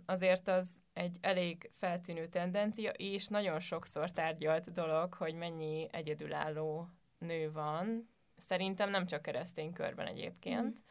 azért 0.07 0.49
az 0.49 0.71
egy 0.93 1.17
elég 1.21 1.71
feltűnő 1.79 2.29
tendencia, 2.29 2.91
és 2.91 3.27
nagyon 3.27 3.61
sokszor 3.61 4.11
tárgyalt 4.11 4.73
dolog, 4.73 5.15
hogy 5.15 5.35
mennyi 5.35 5.89
egyedülálló 5.91 6.89
nő 7.19 7.53
van. 7.53 8.09
Szerintem 8.37 8.91
nem 8.91 9.07
csak 9.07 9.23
keresztény 9.23 9.73
körben 9.73 10.07
egyébként. 10.07 10.81
Mm. 10.81 10.85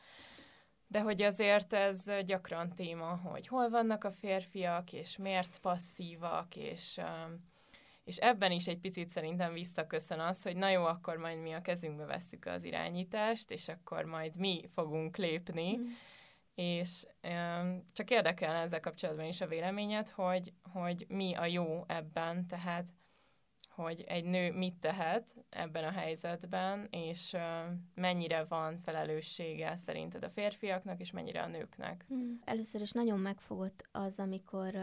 De 0.92 1.02
hogy 1.02 1.22
azért 1.22 1.74
ez 1.74 2.04
gyakran 2.26 2.70
téma, 2.70 3.20
hogy 3.24 3.48
hol 3.48 3.70
vannak 3.70 4.04
a 4.04 4.12
férfiak, 4.12 4.94
és 4.94 5.18
miért 5.18 5.60
passzívak, 5.62 6.56
és, 6.56 7.00
és 8.04 8.18
ebben 8.18 8.52
is 8.52 8.68
egy 8.68 8.80
picit 8.80 9.10
szerintem 9.10 9.54
visszaköszön 9.54 10.20
az, 10.20 10.44
hogy 10.44 10.56
na 10.56 10.70
jó, 10.70 10.84
akkor 10.84 11.18
majd 11.18 11.42
mi 11.42 11.52
a 11.52 11.62
kezünkbe 11.62 12.06
vesszük 12.06 12.46
az 12.46 12.64
irányítást, 12.64 13.52
és 13.52 13.68
akkor 13.68 14.04
majd 14.04 14.36
mi 14.36 14.66
fogunk 14.74 15.18
lépni. 15.18 15.78
Mm 15.78 15.84
és 16.56 17.06
csak 17.94 18.10
érdekel 18.10 18.56
ezzel 18.56 18.80
kapcsolatban 18.80 19.26
is 19.26 19.42
a 19.42 19.48
véleményed, 19.48 20.10
hogy, 20.10 20.54
hogy 20.74 21.06
mi 21.10 21.34
a 21.34 21.46
jó 21.46 21.84
ebben, 21.88 22.48
tehát 22.48 22.88
hogy 23.72 24.04
egy 24.08 24.24
nő 24.24 24.52
mit 24.52 24.76
tehet 24.76 25.36
ebben 25.50 25.84
a 25.84 25.92
helyzetben, 25.92 26.88
és 26.90 27.36
mennyire 27.96 28.44
van 28.44 28.80
felelőssége 28.80 29.76
szerinted 29.76 30.24
a 30.24 30.30
férfiaknak, 30.30 31.00
és 31.00 31.12
mennyire 31.12 31.42
a 31.42 31.48
nőknek. 31.48 32.06
Hmm. 32.08 32.40
Először 32.46 32.82
is 32.82 32.92
nagyon 32.92 33.20
megfogott 33.20 33.88
az, 33.92 34.20
amikor, 34.20 34.76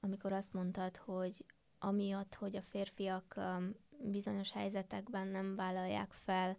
amikor 0.00 0.32
azt 0.32 0.52
mondtad, 0.52 0.96
hogy 0.96 1.44
amiatt, 1.78 2.34
hogy 2.34 2.56
a 2.56 2.62
férfiak 2.62 3.40
bizonyos 3.98 4.52
helyzetekben 4.52 5.26
nem 5.26 5.56
vállalják 5.56 6.10
fel 6.10 6.56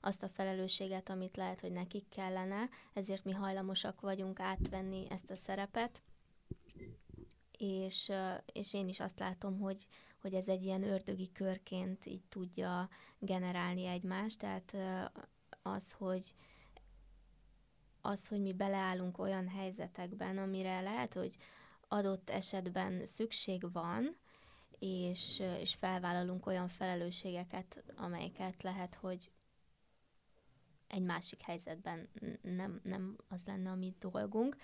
azt 0.00 0.22
a 0.22 0.28
felelősséget, 0.28 1.08
amit 1.08 1.36
lehet, 1.36 1.60
hogy 1.60 1.72
nekik 1.72 2.08
kellene, 2.08 2.68
ezért 2.92 3.24
mi 3.24 3.32
hajlamosak 3.32 4.00
vagyunk 4.00 4.40
átvenni 4.40 5.06
ezt 5.10 5.30
a 5.30 5.36
szerepet, 5.36 6.02
és, 7.58 8.12
és 8.52 8.74
én 8.74 8.88
is 8.88 9.00
azt 9.00 9.18
látom, 9.18 9.58
hogy, 9.58 9.86
hogy 10.20 10.34
ez 10.34 10.48
egy 10.48 10.64
ilyen 10.64 10.82
ördögi 10.82 11.32
körként 11.32 12.06
így 12.06 12.24
tudja 12.28 12.88
generálni 13.18 13.86
egymást, 13.86 14.38
tehát 14.38 14.76
az, 15.62 15.92
hogy 15.92 16.34
az, 18.00 18.28
hogy 18.28 18.40
mi 18.40 18.52
beleállunk 18.52 19.18
olyan 19.18 19.48
helyzetekben, 19.48 20.38
amire 20.38 20.80
lehet, 20.80 21.14
hogy 21.14 21.36
adott 21.88 22.30
esetben 22.30 23.06
szükség 23.06 23.72
van, 23.72 24.16
és, 24.78 25.42
és 25.58 25.74
felvállalunk 25.74 26.46
olyan 26.46 26.68
felelősségeket, 26.68 27.84
amelyeket 27.96 28.62
lehet, 28.62 28.94
hogy 28.94 29.30
egy 30.86 31.02
másik 31.02 31.42
helyzetben 31.42 32.08
nem, 32.42 32.80
nem 32.84 33.16
az 33.28 33.42
lenne 33.46 33.70
a 33.70 33.74
mi 33.74 33.94
dolgunk. 33.98 34.56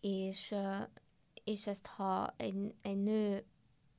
És, 0.00 0.54
és 1.44 1.66
ezt 1.66 1.86
ha 1.86 2.34
egy, 2.36 2.74
egy 2.82 3.02
nő 3.02 3.44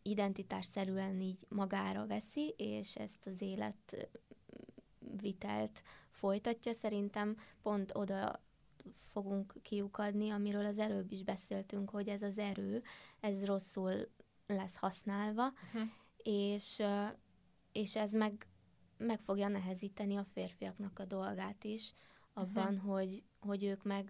identitásszerűen 0.07 1.21
így 1.21 1.45
magára 1.49 2.07
veszi, 2.07 2.53
és 2.57 2.95
ezt 2.95 3.25
az 3.25 3.41
életvitelt 3.41 5.81
folytatja, 6.09 6.73
szerintem 6.73 7.37
pont 7.61 7.95
oda 7.95 8.43
fogunk 9.11 9.53
kiukadni, 9.61 10.29
amiről 10.29 10.65
az 10.65 10.79
előbb 10.79 11.11
is 11.11 11.23
beszéltünk, 11.23 11.89
hogy 11.89 12.07
ez 12.07 12.21
az 12.21 12.37
erő, 12.37 12.83
ez 13.19 13.45
rosszul 13.45 14.09
lesz 14.47 14.75
használva, 14.75 15.47
uh-huh. 15.47 15.89
és, 16.17 16.81
és 17.71 17.95
ez 17.95 18.11
meg 18.11 18.47
meg 18.97 19.19
fogja 19.19 19.47
nehezíteni 19.47 20.15
a 20.15 20.25
férfiaknak 20.33 20.99
a 20.99 21.05
dolgát 21.05 21.63
is, 21.63 21.93
abban, 22.33 22.73
uh-huh. 22.73 22.91
hogy, 22.91 23.23
hogy 23.39 23.63
ők 23.63 23.83
meg, 23.83 24.09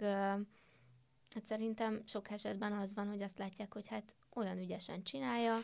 hát 1.30 1.46
szerintem 1.46 2.02
sok 2.06 2.30
esetben 2.30 2.74
az 2.74 2.94
van, 2.94 3.08
hogy 3.08 3.22
azt 3.22 3.38
látják, 3.38 3.74
hogy 3.74 3.88
hát 3.88 4.16
olyan 4.36 4.58
ügyesen 4.58 5.04
csinálja. 5.04 5.58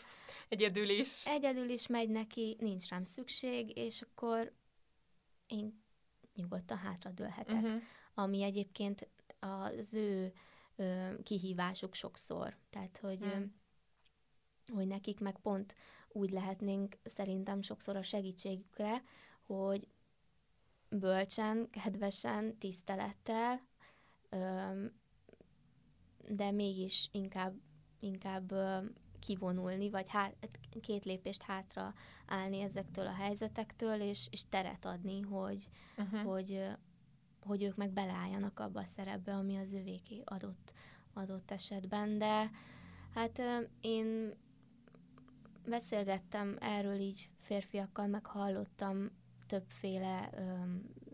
Egyedül 0.50 0.90
is. 0.90 1.26
Egyedül 1.26 1.70
is 1.70 1.88
megy 1.88 2.10
neki, 2.10 2.56
nincs 2.60 2.88
rám 2.88 3.04
szükség, 3.04 3.78
és 3.78 4.02
akkor 4.02 4.54
én 5.48 5.84
nyugodtan 6.36 6.78
hátradőlhetek. 6.78 7.56
Uh-huh. 7.56 7.82
Ami 8.14 8.42
egyébként 8.44 9.10
az 9.40 9.94
ő 9.94 10.34
ö, 10.76 11.14
kihívásuk 11.24 11.94
sokszor. 11.94 12.58
Tehát, 12.70 12.98
hogy, 12.98 13.22
uh-huh. 13.22 13.42
ö, 14.68 14.74
hogy 14.74 14.88
nekik 14.88 15.20
meg 15.20 15.38
pont 15.40 15.76
úgy 16.14 16.30
lehetnénk 16.30 16.98
szerintem 17.04 17.62
sokszor 17.62 17.96
a 17.96 18.04
segítségükre, 18.04 19.04
hogy 19.46 19.88
bölcsen, 20.90 21.70
kedvesen, 21.70 22.58
tisztelettel, 22.58 23.62
de 26.28 26.52
mégis 26.52 27.10
inkább, 27.12 27.54
inkább 28.02 28.54
kivonulni, 29.20 29.90
vagy 29.90 30.10
hát, 30.10 30.36
két 30.82 31.06
lépést 31.06 31.42
hátra 31.42 31.94
állni 32.26 32.62
ezektől 32.62 33.08
a 33.08 33.14
helyzetektől, 33.14 34.02
és, 34.02 34.28
és 34.32 34.44
teret 34.50 34.86
adni, 34.86 35.22
hogy, 35.22 35.70
uh-huh. 35.98 36.22
hogy, 36.22 36.68
hogy 37.42 37.64
ők 37.64 37.76
meg 37.76 37.92
beleálljanak 37.92 38.60
abba 38.60 38.80
a 38.80 38.86
szerepbe, 38.86 39.34
ami 39.34 39.58
az 39.58 39.74
övéké 39.74 40.22
adott, 40.26 40.74
adott 41.14 41.52
esetben. 41.52 42.18
De 42.18 42.50
hát 43.14 43.42
én 43.82 44.34
beszélgettem 45.66 46.58
erről 46.60 47.00
így 47.00 47.30
férfiakkal, 47.40 48.08
meg 48.08 48.26
hallottam 48.26 49.12
többféle 49.48 50.30
ö, 50.34 50.42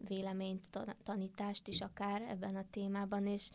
véleményt, 0.08 0.70
tanítást 1.04 1.68
is 1.68 1.82
akár 1.82 2.22
ebben 2.22 2.56
a 2.56 2.70
témában, 2.70 3.28
és 3.28 3.50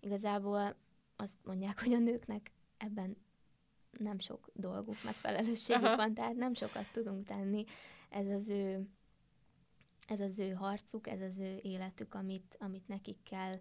igazából 0.00 0.76
azt 1.16 1.36
mondják, 1.44 1.80
hogy 1.80 1.92
a 1.92 1.98
nőknek 1.98 2.52
ebben 2.78 3.16
nem 3.98 4.18
sok 4.18 4.50
dolguk, 4.52 4.96
meg 5.04 5.14
felelősségük 5.14 5.84
Aha. 5.84 5.96
van, 5.96 6.14
tehát 6.14 6.34
nem 6.34 6.54
sokat 6.54 6.92
tudunk 6.92 7.26
tenni. 7.26 7.64
Ez 8.08 8.26
az 8.26 8.48
ő 8.48 8.88
ez 10.08 10.20
az 10.20 10.38
ő 10.38 10.50
harcuk, 10.52 11.08
ez 11.08 11.20
az 11.20 11.38
ő 11.38 11.58
életük, 11.62 12.14
amit, 12.14 12.56
amit 12.60 12.88
nekik 12.88 13.22
kell 13.22 13.60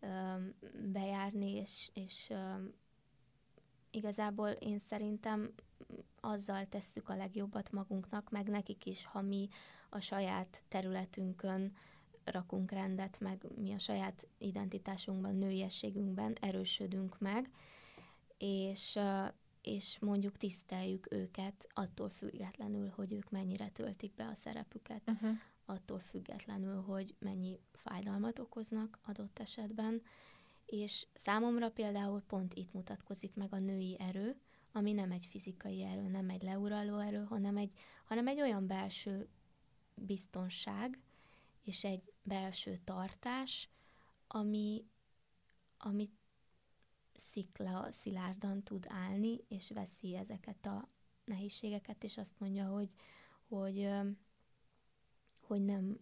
ö, 0.00 0.08
bejárni, 0.92 1.54
és, 1.54 1.90
és 1.94 2.26
ö, 2.28 2.64
igazából 3.90 4.48
én 4.48 4.78
szerintem 4.78 5.54
azzal 6.20 6.66
tesszük 6.68 7.08
a 7.08 7.16
legjobbat 7.16 7.72
magunknak, 7.72 8.30
meg 8.30 8.48
nekik 8.48 8.86
is, 8.86 9.04
ha 9.04 9.20
mi 9.20 9.48
a 9.88 10.00
saját 10.00 10.62
területünkön 10.68 11.76
rakunk 12.24 12.70
rendet, 12.70 13.20
meg 13.20 13.46
mi 13.56 13.72
a 13.72 13.78
saját 13.78 14.26
identitásunkban, 14.38 15.34
nőiességünkben 15.34 16.36
erősödünk 16.40 17.18
meg, 17.18 17.50
és, 18.40 18.98
és 19.62 19.98
mondjuk 19.98 20.36
tiszteljük 20.36 21.12
őket 21.12 21.68
attól 21.74 22.08
függetlenül, 22.08 22.88
hogy 22.88 23.12
ők 23.12 23.30
mennyire 23.30 23.68
töltik 23.68 24.14
be 24.14 24.26
a 24.26 24.34
szerepüket, 24.34 25.02
uh-huh. 25.06 25.30
attól 25.64 25.98
függetlenül, 25.98 26.80
hogy 26.82 27.14
mennyi 27.18 27.58
fájdalmat 27.72 28.38
okoznak 28.38 28.98
adott 29.02 29.38
esetben, 29.38 30.02
és 30.66 31.06
számomra 31.14 31.70
például 31.70 32.22
pont 32.26 32.54
itt 32.54 32.72
mutatkozik 32.72 33.34
meg 33.34 33.52
a 33.52 33.58
női 33.58 33.96
erő, 33.98 34.40
ami 34.72 34.92
nem 34.92 35.10
egy 35.10 35.26
fizikai 35.26 35.82
erő, 35.82 36.08
nem 36.08 36.30
egy 36.30 36.42
leuraló 36.42 36.98
erő, 36.98 37.24
hanem 37.24 37.56
egy, 37.56 37.72
hanem 38.04 38.28
egy 38.28 38.40
olyan 38.40 38.66
belső 38.66 39.28
biztonság 39.94 40.98
és 41.62 41.84
egy 41.84 42.12
belső 42.22 42.76
tartás, 42.84 43.68
ami, 44.26 44.84
ami 45.78 46.10
szikla, 47.20 47.88
szilárdan 47.90 48.62
tud 48.62 48.86
állni, 48.88 49.44
és 49.48 49.70
veszi 49.70 50.16
ezeket 50.16 50.66
a 50.66 50.88
nehézségeket, 51.24 52.04
és 52.04 52.16
azt 52.16 52.40
mondja, 52.40 52.66
hogy, 52.66 52.94
hogy, 53.48 53.88
hogy 55.40 55.64
nem, 55.64 56.00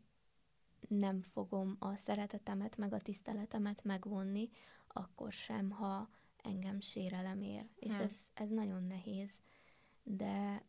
nem 0.89 1.23
fogom 1.23 1.77
a 1.79 1.97
szeretetemet, 1.97 2.77
meg 2.77 2.93
a 2.93 3.01
tiszteletemet 3.01 3.85
megvonni, 3.85 4.49
akkor 4.87 5.33
sem, 5.33 5.71
ha 5.71 6.09
engem 6.37 6.81
sérelem 6.81 7.43
ér. 7.43 7.69
És 7.79 7.93
hmm. 7.93 8.03
ez, 8.05 8.13
ez 8.35 8.49
nagyon 8.49 8.85
nehéz. 8.85 9.31
De, 10.03 10.65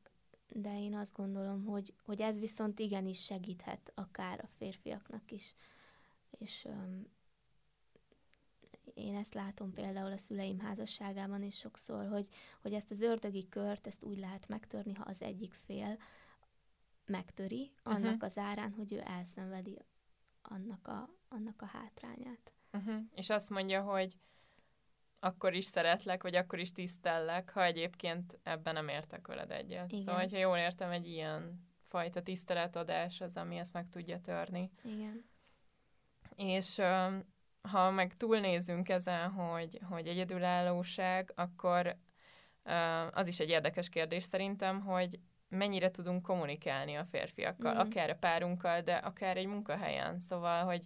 de 0.48 0.80
én 0.80 0.96
azt 0.96 1.16
gondolom, 1.16 1.66
hogy, 1.66 1.94
hogy 2.04 2.22
ez 2.22 2.40
viszont 2.40 2.80
igenis 2.80 3.24
segíthet 3.24 3.92
akár 3.96 4.40
a 4.44 4.48
férfiaknak 4.58 5.32
is. 5.32 5.56
És 6.38 6.68
én 8.94 9.16
ezt 9.16 9.34
látom 9.34 9.74
például 9.74 10.12
a 10.12 10.18
szüleim 10.18 10.60
házasságában 10.60 11.44
is 11.44 11.58
sokszor, 11.58 12.08
hogy, 12.08 12.28
hogy 12.62 12.74
ezt 12.74 12.92
az 12.92 13.02
ördögi 13.02 13.48
kört, 13.50 13.88
ezt 13.88 14.04
úgy 14.04 14.18
lehet 14.18 14.48
megtörni, 14.48 14.94
ha 14.94 15.04
az 15.04 15.22
egyik 15.22 15.54
fél 15.54 15.98
megtöri 17.06 17.72
annak 17.84 18.14
uh-huh. 18.14 18.24
az 18.24 18.38
árán, 18.38 18.74
hogy 18.74 18.94
ő 18.94 19.02
elszenvedi 19.06 19.78
annak 20.42 20.88
a, 20.88 21.10
annak 21.28 21.62
a 21.62 21.66
hátrányát. 21.66 22.54
Uh-huh. 22.74 23.02
És 23.16 23.30
azt 23.30 23.50
mondja, 23.50 23.82
hogy 23.82 24.18
akkor 25.20 25.54
is 25.54 25.66
szeretlek, 25.66 26.24
vagy 26.24 26.36
akkor 26.36 26.60
is 26.60 26.72
tisztellek, 26.72 27.50
ha 27.50 27.64
egyébként 27.64 28.40
ebben 28.44 28.74
nem 28.74 28.88
értek 28.88 29.28
veled 29.28 29.52
egyet. 29.52 29.92
Igen. 29.92 30.04
Szóval, 30.04 30.22
hogyha 30.22 30.38
jól 30.38 30.58
értem, 30.58 30.92
egy 30.92 31.08
ilyen 31.08 31.68
fajta 31.82 32.22
tiszteletadás 32.22 33.22
az, 33.22 33.38
ami 33.38 33.58
ezt 33.58 33.74
meg 33.74 33.90
tudja 33.90 34.20
törni. 34.20 34.72
Igen. 34.84 35.26
És 36.36 36.82
ha 37.62 37.92
meg 37.92 38.18
túlnézünk 38.18 38.90
ezen, 38.90 39.30
hogy, 39.30 39.80
hogy 39.90 40.08
egyedülállóság, 40.08 41.32
akkor 41.36 41.96
az 43.12 43.28
is 43.28 43.40
egy 43.40 43.50
érdekes 43.50 43.90
kérdés 43.90 44.24
szerintem, 44.24 44.82
hogy 44.82 45.20
mennyire 45.50 45.92
tudunk 45.92 46.22
kommunikálni 46.22 46.96
a 46.96 47.06
férfiakkal, 47.12 47.74
mm. 47.74 47.78
akár 47.78 48.10
a 48.10 48.16
párunkkal, 48.16 48.82
de 48.82 48.96
akár 48.96 49.38
egy 49.38 49.48
munkahelyen. 49.48 50.20
Szóval, 50.20 50.64
hogy 50.64 50.84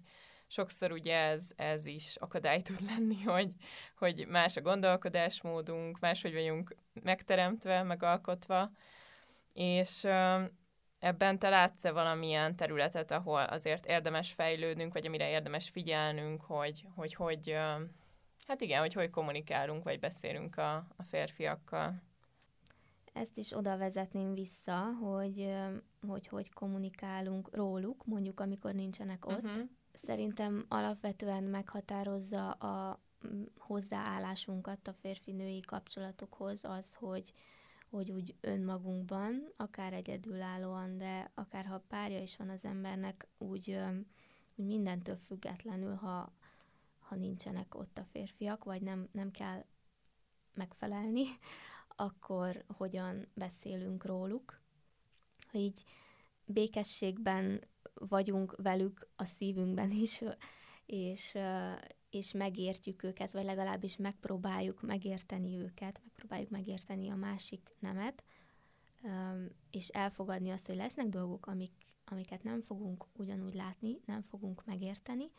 sokszor 0.47 0.91
ugye 0.91 1.17
ez, 1.17 1.47
ez 1.55 1.86
is 1.86 2.15
akadály 2.15 2.62
tud 2.62 2.81
lenni, 2.81 3.21
hogy, 3.21 3.51
hogy 3.97 4.27
más 4.27 4.57
a 4.57 4.62
gondolkodásmódunk, 4.62 5.99
máshogy 5.99 6.33
vagyunk 6.33 6.75
megteremtve, 7.03 7.83
megalkotva, 7.83 8.71
és 9.53 10.07
ebben 11.04 11.39
te 11.39 11.50
látsz-e 11.50 11.92
valamilyen 11.92 12.56
területet, 12.56 13.12
ahol 13.12 13.42
azért 13.42 13.86
érdemes 13.86 14.32
fejlődnünk, 14.32 14.94
vagy 14.94 15.06
amire 15.06 15.30
érdemes 15.30 15.70
figyelnünk, 15.70 16.42
hogy 16.42 16.86
hogy, 16.96 17.13
hogy 17.13 17.58
hát 18.48 18.62
igen, 18.62 18.80
hogy 18.80 18.94
hogy 18.94 19.10
kommunikálunk, 19.10 19.84
vagy 19.84 20.00
beszélünk 20.00 20.58
a, 20.58 20.76
a 20.76 21.04
férfiakkal? 21.04 22.02
Ezt 23.13 23.38
is 23.38 23.52
oda 23.52 23.78
vezetném 23.78 24.34
vissza, 24.34 24.80
hogy 25.02 25.54
hogy, 26.08 26.28
hogy 26.28 26.54
kommunikálunk 26.54 27.56
róluk, 27.56 28.06
mondjuk 28.06 28.39
amikor 28.39 28.74
nincsenek 28.74 29.26
ott. 29.26 29.44
Uh-huh. 29.44 29.70
Szerintem 30.06 30.66
alapvetően 30.68 31.44
meghatározza 31.44 32.52
a 32.52 33.00
hozzáállásunkat 33.58 34.88
a 34.88 34.94
férfi-női 34.94 35.60
kapcsolatokhoz 35.60 36.63
az, 36.63 36.94
hogy, 36.94 37.34
hogy 37.95 38.12
úgy 38.12 38.36
önmagunkban, 38.41 39.53
akár 39.58 39.93
egyedülállóan, 39.93 40.97
de 40.97 41.32
akár 41.34 41.65
ha 41.65 41.84
párja 41.88 42.21
is 42.21 42.38
van 42.38 42.49
az 42.49 42.65
embernek, 42.65 43.27
úgy, 43.38 43.79
úgy 44.56 44.65
mindentől 44.65 45.15
függetlenül, 45.15 45.95
ha, 45.95 46.34
ha 46.99 47.15
nincsenek 47.15 47.75
ott 47.75 47.97
a 47.97 48.06
férfiak, 48.12 48.63
vagy 48.63 48.82
nem, 48.82 49.08
nem 49.12 49.32
kell 49.32 49.65
megfelelni, 50.53 51.23
akkor 51.95 52.63
hogyan 52.67 53.27
beszélünk 53.34 54.06
róluk. 54.06 54.62
Ha 55.51 55.58
így 55.58 55.84
békességben 56.45 57.62
vagyunk 57.93 58.56
velük 58.56 59.08
a 59.15 59.25
szívünkben 59.25 59.91
is, 59.91 60.23
és, 60.86 61.38
és 62.13 62.32
megértjük 62.32 63.04
őket, 63.04 63.32
vagy 63.32 63.43
legalábbis 63.43 63.97
megpróbáljuk 63.97 64.82
megérteni 64.82 65.58
őket, 65.58 66.02
megpróbáljuk 66.04 66.49
megérteni 66.49 67.10
a 67.10 67.15
másik 67.15 67.76
nemet, 67.80 68.23
és 69.69 69.88
elfogadni 69.88 70.49
azt, 70.49 70.67
hogy 70.67 70.76
lesznek 70.76 71.08
dolgok, 71.08 71.45
amik, 71.45 71.73
amiket 72.06 72.43
nem 72.43 72.62
fogunk 72.62 73.06
ugyanúgy 73.13 73.54
látni, 73.54 73.99
nem 74.06 74.21
fogunk 74.21 74.65
megérteni, 74.65 75.32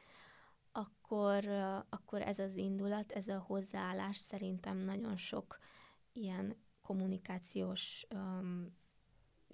akkor, 0.73 1.47
akkor 1.89 2.23
ez 2.23 2.39
az 2.39 2.57
indulat, 2.57 3.13
ez 3.13 3.29
a 3.29 3.39
hozzáállás 3.39 4.17
szerintem 4.17 4.79
nagyon 4.79 5.17
sok 5.17 5.59
ilyen 6.13 6.57
kommunikációs 6.83 8.07
um, 8.15 8.77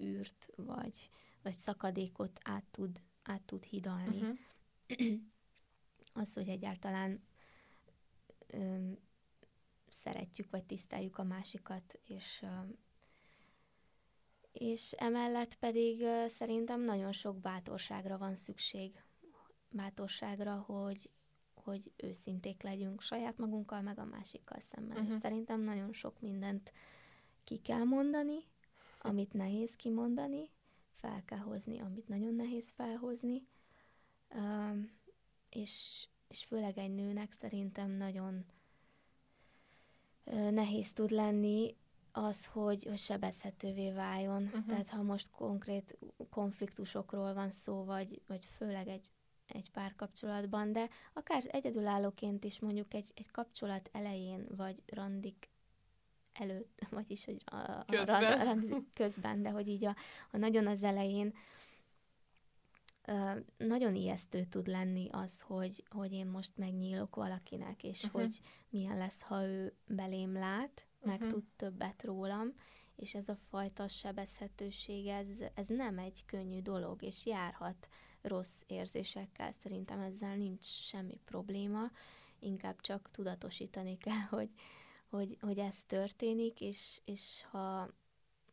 űrt, 0.03 0.49
vagy, 0.57 1.11
vagy 1.43 1.57
szakadékot 1.57 2.41
át 2.43 2.65
tud, 2.71 3.03
át 3.23 3.43
tud 3.43 3.65
hidalni. 3.65 4.21
Uh-huh. 4.21 4.39
az, 6.21 6.33
hogy 6.33 6.49
egyáltalán 6.49 7.23
um, 8.55 8.99
szeretjük, 9.89 10.51
vagy 10.51 10.65
tiszteljük 10.65 11.19
a 11.19 11.23
másikat, 11.23 12.01
és 12.05 12.43
um, 12.43 12.79
és 14.53 14.93
emellett 14.93 15.55
pedig 15.55 16.01
uh, 16.01 16.27
szerintem 16.27 16.81
nagyon 16.81 17.13
sok 17.13 17.41
bátorságra 17.41 18.19
van 18.19 18.35
szükség. 18.35 19.03
Bátorságra, 19.71 20.55
hogy, 20.55 21.11
hogy 21.55 21.93
őszinték 21.97 22.63
legyünk 22.63 23.01
saját 23.01 23.39
magunkkal, 23.39 23.81
meg 23.81 23.99
a 23.99 24.05
másikkal 24.05 24.61
szemben. 24.61 24.97
Uh-huh. 24.97 25.07
És 25.07 25.13
mhm. 25.13 25.23
szerintem 25.23 25.61
nagyon 25.61 25.93
sok 25.93 26.21
mindent 26.21 26.73
ki 27.45 27.57
kell 27.57 27.85
mondani, 27.85 28.39
amit 28.99 29.33
nehéz 29.33 29.77
kimondani, 29.77 30.51
fel 30.91 31.25
kell 31.25 31.39
hozni, 31.39 31.81
amit 31.81 32.09
nagyon 32.09 32.35
nehéz 32.35 32.71
felhozni, 32.71 33.47
um, 34.35 34.91
és, 35.51 36.07
és 36.29 36.45
főleg 36.45 36.79
egy 36.79 36.95
nőnek 36.95 37.33
szerintem 37.33 37.91
nagyon 37.91 38.45
nehéz 40.51 40.93
tud 40.93 41.11
lenni 41.11 41.77
az, 42.13 42.47
hogy, 42.47 42.85
hogy 42.85 42.99
sebezhetővé 42.99 43.91
váljon. 43.91 44.43
Uh-huh. 44.43 44.67
Tehát 44.67 44.89
ha 44.89 45.03
most 45.03 45.31
konkrét 45.31 45.99
konfliktusokról 46.31 47.35
van 47.35 47.51
szó, 47.51 47.85
vagy, 47.85 48.21
vagy 48.27 48.49
főleg 48.57 48.89
egy 48.89 49.09
egy 49.55 49.71
párkapcsolatban, 49.71 50.73
de 50.73 50.89
akár 51.13 51.43
egyedülállóként 51.49 52.45
is 52.45 52.59
mondjuk 52.59 52.95
egy, 52.95 53.13
egy 53.15 53.31
kapcsolat 53.31 53.91
elején, 53.93 54.47
vagy 54.57 54.83
randik 54.87 55.49
előtt, 56.33 56.87
vagyis 56.91 57.25
hogy 57.25 57.43
a, 57.45 57.57
a 57.57 57.85
közben. 57.87 58.41
A 58.41 58.45
rand, 58.45 58.75
közben, 58.95 59.43
de 59.43 59.51
hogy 59.51 59.69
így 59.69 59.85
a, 59.85 59.97
a 60.31 60.37
nagyon 60.37 60.67
az 60.67 60.83
elején 60.83 61.35
nagyon 63.57 63.95
ijesztő 63.95 64.45
tud 64.45 64.67
lenni 64.67 65.09
az, 65.11 65.41
hogy, 65.41 65.85
hogy 65.89 66.13
én 66.13 66.27
most 66.27 66.57
megnyílok 66.57 67.17
valakinek, 67.17 67.85
és 67.85 68.05
uh-huh. 68.05 68.21
hogy 68.21 68.41
milyen 68.69 68.97
lesz, 68.97 69.21
ha 69.21 69.45
ő 69.47 69.75
belém 69.87 70.33
lát, 70.33 70.87
uh-huh. 71.01 71.21
meg 71.21 71.31
tud 71.31 71.45
többet 71.57 72.03
rólam, 72.03 72.55
és 72.97 73.15
ez 73.15 73.29
a 73.29 73.39
fajta 73.49 73.89
sebezhetőség, 73.89 75.07
ez, 75.07 75.27
ez 75.55 75.67
nem 75.67 75.99
egy 75.99 76.25
könnyű 76.27 76.61
dolog, 76.61 77.03
és 77.03 77.27
járhat 77.27 77.89
rossz 78.23 78.61
érzésekkel, 78.67 79.53
szerintem 79.53 80.01
ezzel 80.01 80.37
nincs 80.37 80.65
semmi 80.65 81.21
probléma, 81.25 81.91
inkább 82.39 82.81
csak 82.81 83.11
tudatosítani 83.11 83.99
kell, 83.99 84.27
hogy, 84.39 84.51
hogy, 85.09 85.37
hogy 85.41 85.59
ez 85.59 85.77
történik, 85.87 86.61
és, 86.61 87.01
és 87.05 87.45
ha 87.51 87.81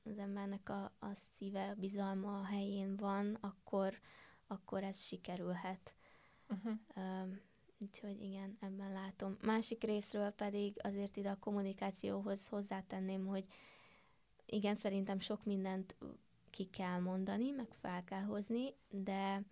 az 0.03 0.17
embernek 0.17 0.69
a, 0.69 0.83
a 0.99 1.13
szíve, 1.13 1.69
a 1.69 1.75
bizalma 1.75 2.39
a 2.39 2.45
helyén 2.45 2.95
van, 2.95 3.38
akkor, 3.41 3.99
akkor 4.47 4.83
ez 4.83 4.99
sikerülhet. 4.99 5.93
Uh-huh. 6.49 6.73
Um, 6.95 7.39
úgyhogy 7.79 8.21
igen, 8.21 8.57
ebben 8.60 8.91
látom. 8.91 9.38
Másik 9.41 9.83
részről 9.83 10.29
pedig 10.29 10.79
azért 10.83 11.17
ide 11.17 11.29
a 11.29 11.39
kommunikációhoz 11.39 12.47
hozzátenném, 12.47 13.25
hogy 13.25 13.45
igen, 14.45 14.75
szerintem 14.75 15.19
sok 15.19 15.45
mindent 15.45 15.95
ki 16.49 16.65
kell 16.65 16.99
mondani, 16.99 17.51
meg 17.51 17.67
fel 17.81 18.03
kell 18.03 18.23
hozni, 18.23 18.73
de 18.89 19.43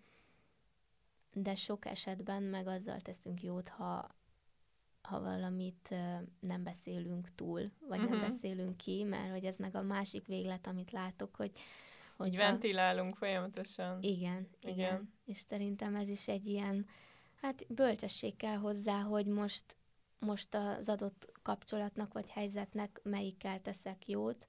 de 1.42 1.54
sok 1.54 1.86
esetben 1.86 2.42
meg 2.42 2.66
azzal 2.66 3.00
teszünk 3.00 3.42
jót, 3.42 3.68
ha, 3.68 4.14
ha 5.02 5.20
valamit 5.20 5.94
nem 6.40 6.62
beszélünk 6.62 7.34
túl, 7.34 7.70
vagy 7.88 7.98
uh-huh. 7.98 8.18
nem 8.18 8.30
beszélünk 8.30 8.76
ki, 8.76 9.04
mert 9.04 9.30
hogy 9.30 9.44
ez 9.44 9.56
meg 9.56 9.74
a 9.74 9.82
másik 9.82 10.26
véglet, 10.26 10.66
amit 10.66 10.90
látok, 10.90 11.36
hogy 11.36 11.52
hogy 12.16 12.36
ventilálunk 12.36 13.16
folyamatosan. 13.16 14.02
Igen, 14.02 14.48
igen, 14.60 14.74
igen. 14.74 15.12
És 15.24 15.38
szerintem 15.38 15.94
ez 15.94 16.08
is 16.08 16.28
egy 16.28 16.46
ilyen, 16.46 16.86
hát 17.40 17.66
bölcsesség 17.68 18.36
kell 18.36 18.56
hozzá, 18.56 19.00
hogy 19.00 19.26
most, 19.26 19.64
most 20.18 20.54
az 20.54 20.88
adott 20.88 21.32
kapcsolatnak 21.42 22.12
vagy 22.12 22.28
helyzetnek 22.28 23.00
melyikkel 23.02 23.60
teszek 23.60 24.08
jót, 24.08 24.46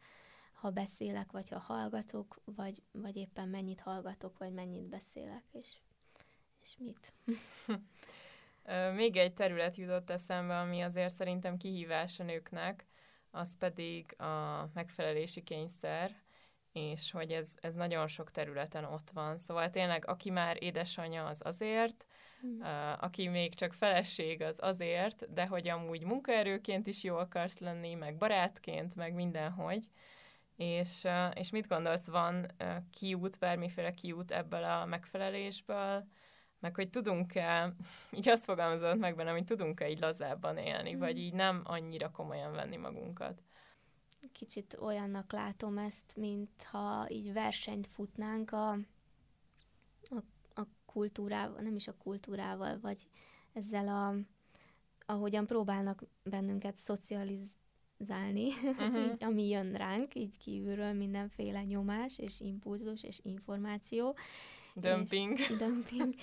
ha 0.54 0.70
beszélek, 0.70 1.32
vagy 1.32 1.50
ha 1.50 1.60
hallgatok, 1.60 2.42
vagy, 2.46 2.82
vagy 2.92 3.16
éppen 3.16 3.50
mennyit 3.50 3.80
hallgatok, 3.80 4.38
vagy 4.38 4.52
mennyit 4.52 4.90
beszélek, 4.90 5.44
és 5.52 5.76
és 6.68 6.78
mit? 6.78 7.14
Még 8.96 9.18
egy 9.18 9.34
terület 9.34 9.76
jutott 9.76 10.10
eszembe, 10.10 10.60
ami 10.60 10.82
azért 10.82 11.14
szerintem 11.14 11.58
kihívás 11.58 12.20
a 12.20 12.24
nőknek, 12.24 12.86
az 13.32 13.58
pedig 13.58 14.22
a 14.22 14.70
megfelelési 14.74 15.44
kényszer, 15.44 16.16
és 16.78 17.12
hogy 17.12 17.32
ez, 17.32 17.56
ez 17.62 17.76
nagyon 17.76 18.08
sok 18.08 18.32
területen 18.32 18.84
ott 18.84 19.10
van. 19.14 19.38
Szóval 19.38 19.70
tényleg, 19.70 20.08
aki 20.08 20.30
már 20.30 20.64
édesanyja, 20.64 21.26
az 21.26 21.40
azért, 21.44 22.06
mm. 22.48 22.62
aki 23.00 23.28
még 23.28 23.54
csak 23.54 23.74
feleség, 23.74 24.42
az 24.42 24.58
azért, 24.62 25.34
de 25.34 25.46
hogy 25.48 25.68
amúgy 25.68 26.04
munkaerőként 26.04 26.88
is 26.88 27.04
jó 27.04 27.16
akarsz 27.16 27.58
lenni, 27.58 27.94
meg 27.94 28.18
barátként, 28.18 28.96
meg 28.96 29.14
mindenhogy. 29.14 29.90
És, 30.56 31.08
és 31.34 31.50
mit 31.50 31.68
gondolsz, 31.68 32.08
van 32.08 32.46
kiút, 32.92 33.40
bármiféle 33.40 33.94
kiút 33.94 34.32
ebből 34.32 34.64
a 34.64 34.86
megfelelésből, 34.86 36.08
meg 36.60 36.76
hogy 36.76 36.90
tudunk-e, 36.90 37.74
így 38.18 38.30
azt 38.30 38.44
fogalmazott 38.44 38.98
meg 38.98 39.16
benne, 39.16 39.32
hogy 39.32 39.44
tudunk-e 39.44 39.90
így 39.90 40.00
lazábban 40.00 40.58
élni, 40.58 40.94
mm. 40.94 41.00
vagy 41.00 41.18
így 41.18 41.34
nem 41.34 41.62
annyira 41.64 42.12
komolyan 42.12 42.52
venni 42.52 42.78
magunkat. 42.78 43.42
Kicsit 44.32 44.78
olyannak 44.80 45.32
látom 45.32 45.78
ezt, 45.78 46.16
mintha 46.16 47.08
így 47.10 47.34
versenyt 47.34 47.88
futnánk 47.88 48.52
a, 48.52 48.72
a, 50.02 50.24
a 50.54 50.68
kultúrával, 50.86 51.62
nem 51.62 51.76
is 51.76 51.88
a 51.88 51.98
kultúrával, 51.98 52.80
vagy 52.80 53.08
ezzel 53.54 53.88
a, 53.88 54.16
ahogyan 55.06 55.46
próbálnak 55.46 56.04
bennünket 56.24 56.76
szocializálni, 56.76 58.48
uh-huh. 58.64 59.06
így, 59.12 59.24
ami 59.24 59.48
jön 59.48 59.74
ránk, 59.74 60.16
így 60.16 60.38
kívülről 60.38 60.94
mindenféle 60.94 61.64
nyomás, 61.64 62.18
és 62.18 62.40
impulzus, 62.40 63.04
és 63.04 63.20
információ. 63.24 64.16
Dumping. 64.74 65.40
És, 65.40 65.48
dumping. 65.58 66.16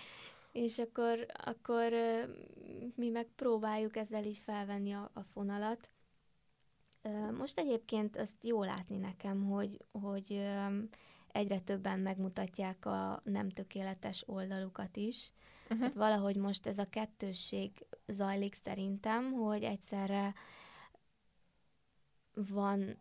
És 0.52 0.78
akkor, 0.78 1.26
akkor 1.44 1.92
mi 2.94 3.09
meg 3.09 3.26
próbáljuk 3.37 3.96
ezzel 3.96 4.24
így 4.24 4.38
felvenni 4.38 4.92
a, 4.92 5.11
a 5.14 5.22
fonalat. 5.22 5.88
Most 7.38 7.58
egyébként 7.58 8.16
azt 8.16 8.44
jó 8.44 8.62
látni 8.62 8.96
nekem, 8.96 9.44
hogy, 9.44 9.84
hogy 9.92 10.42
egyre 11.32 11.60
többen 11.60 11.98
megmutatják 11.98 12.86
a 12.86 13.20
nem 13.24 13.48
tökéletes 13.48 14.28
oldalukat 14.28 14.96
is. 14.96 15.32
Uh-huh. 15.64 15.80
Hát 15.80 15.94
valahogy 15.94 16.36
most 16.36 16.66
ez 16.66 16.78
a 16.78 16.88
kettősség 16.90 17.86
zajlik 18.06 18.54
szerintem, 18.64 19.32
hogy 19.32 19.62
egyszerre 19.62 20.34
van 22.34 22.96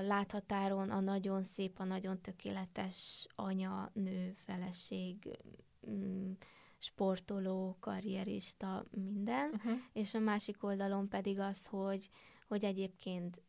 láthatáron 0.00 0.90
a 0.90 1.00
nagyon 1.00 1.44
szép, 1.44 1.78
a 1.78 1.84
nagyon 1.84 2.20
tökéletes 2.20 3.26
anya, 3.34 3.90
nő, 3.92 4.34
feleség, 4.36 5.38
mm, 5.90 6.30
sportoló, 6.78 7.76
karrierista, 7.80 8.84
minden, 8.90 9.50
uh-huh. 9.50 9.78
és 9.92 10.14
a 10.14 10.18
másik 10.18 10.64
oldalon 10.64 11.08
pedig 11.08 11.38
az, 11.38 11.66
hogy, 11.66 12.08
hogy 12.54 12.64
egyébként 12.64 13.42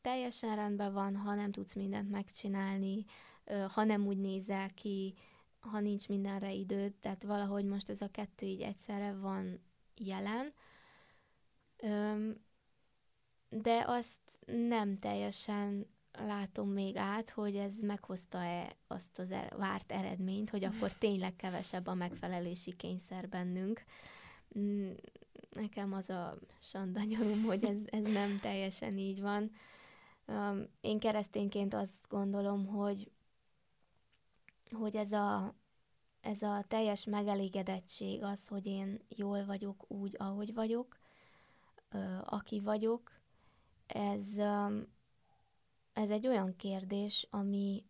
teljesen 0.00 0.56
rendben 0.56 0.92
van, 0.92 1.16
ha 1.16 1.34
nem 1.34 1.52
tudsz 1.52 1.74
mindent 1.74 2.10
megcsinálni, 2.10 3.04
ha 3.68 3.84
nem 3.84 4.06
úgy 4.06 4.18
nézel 4.18 4.74
ki, 4.74 5.14
ha 5.60 5.80
nincs 5.80 6.08
mindenre 6.08 6.52
időd, 6.52 6.94
tehát 6.94 7.22
valahogy 7.22 7.64
most 7.64 7.88
ez 7.88 8.00
a 8.00 8.10
kettő 8.10 8.46
így 8.46 8.60
egyszerre 8.60 9.12
van 9.12 9.60
jelen. 9.96 10.52
De 13.48 13.84
azt 13.86 14.18
nem 14.46 14.98
teljesen 14.98 15.86
látom 16.12 16.68
még 16.68 16.96
át, 16.96 17.30
hogy 17.30 17.56
ez 17.56 17.74
meghozta-e 17.80 18.76
azt 18.86 19.18
az 19.18 19.30
er- 19.30 19.56
várt 19.56 19.92
eredményt, 19.92 20.50
hogy 20.50 20.64
akkor 20.64 20.92
tényleg 20.92 21.36
kevesebb 21.36 21.86
a 21.86 21.94
megfelelési 21.94 22.76
kényszer 22.76 23.28
bennünk. 23.28 23.84
Nekem 25.50 25.92
az 25.92 26.10
a 26.10 26.38
sandanyolom, 26.60 27.42
hogy 27.42 27.64
ez, 27.64 27.78
ez 27.86 28.12
nem 28.12 28.38
teljesen 28.40 28.98
így 28.98 29.20
van. 29.20 29.50
Én 30.80 30.98
keresztényként 30.98 31.74
azt 31.74 32.08
gondolom, 32.08 32.66
hogy, 32.66 33.10
hogy 34.70 34.96
ez 34.96 35.12
a, 35.12 35.54
ez 36.20 36.42
a 36.42 36.64
teljes 36.68 37.04
megelégedettség, 37.04 38.22
az, 38.22 38.48
hogy 38.48 38.66
én 38.66 39.00
jól 39.08 39.44
vagyok 39.44 39.84
úgy, 39.88 40.14
ahogy 40.18 40.54
vagyok, 40.54 40.98
aki 42.24 42.60
vagyok, 42.60 43.12
ez, 43.86 44.24
ez 45.92 46.10
egy 46.10 46.26
olyan 46.26 46.56
kérdés, 46.56 47.26
ami, 47.30 47.84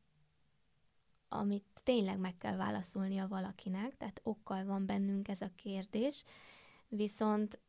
amit 1.28 1.64
tényleg 1.82 2.18
meg 2.18 2.36
kell 2.36 2.56
válaszolnia 2.56 3.28
valakinek, 3.28 3.96
tehát 3.96 4.20
okkal 4.22 4.64
van 4.64 4.86
bennünk 4.86 5.28
ez 5.28 5.40
a 5.40 5.50
kérdés, 5.54 6.24
viszont 6.90 7.60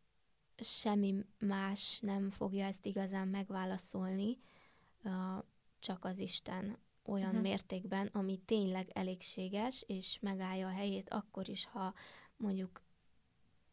semmi 0.58 1.26
más 1.40 2.00
nem 2.00 2.30
fogja 2.30 2.66
ezt 2.66 2.86
igazán 2.86 3.28
megválaszolni, 3.28 4.38
csak 5.80 6.06
az 6.06 6.18
Isten 6.18 6.78
olyan 7.06 7.28
uh-huh. 7.28 7.42
mértékben, 7.42 8.10
ami 8.12 8.38
tényleg 8.46 8.90
elégséges, 8.94 9.84
és 9.88 10.18
megállja 10.22 10.68
a 10.68 10.72
helyét 10.72 11.10
akkor 11.10 11.50
is, 11.50 11.66
ha 11.66 11.94
mondjuk 12.38 12.82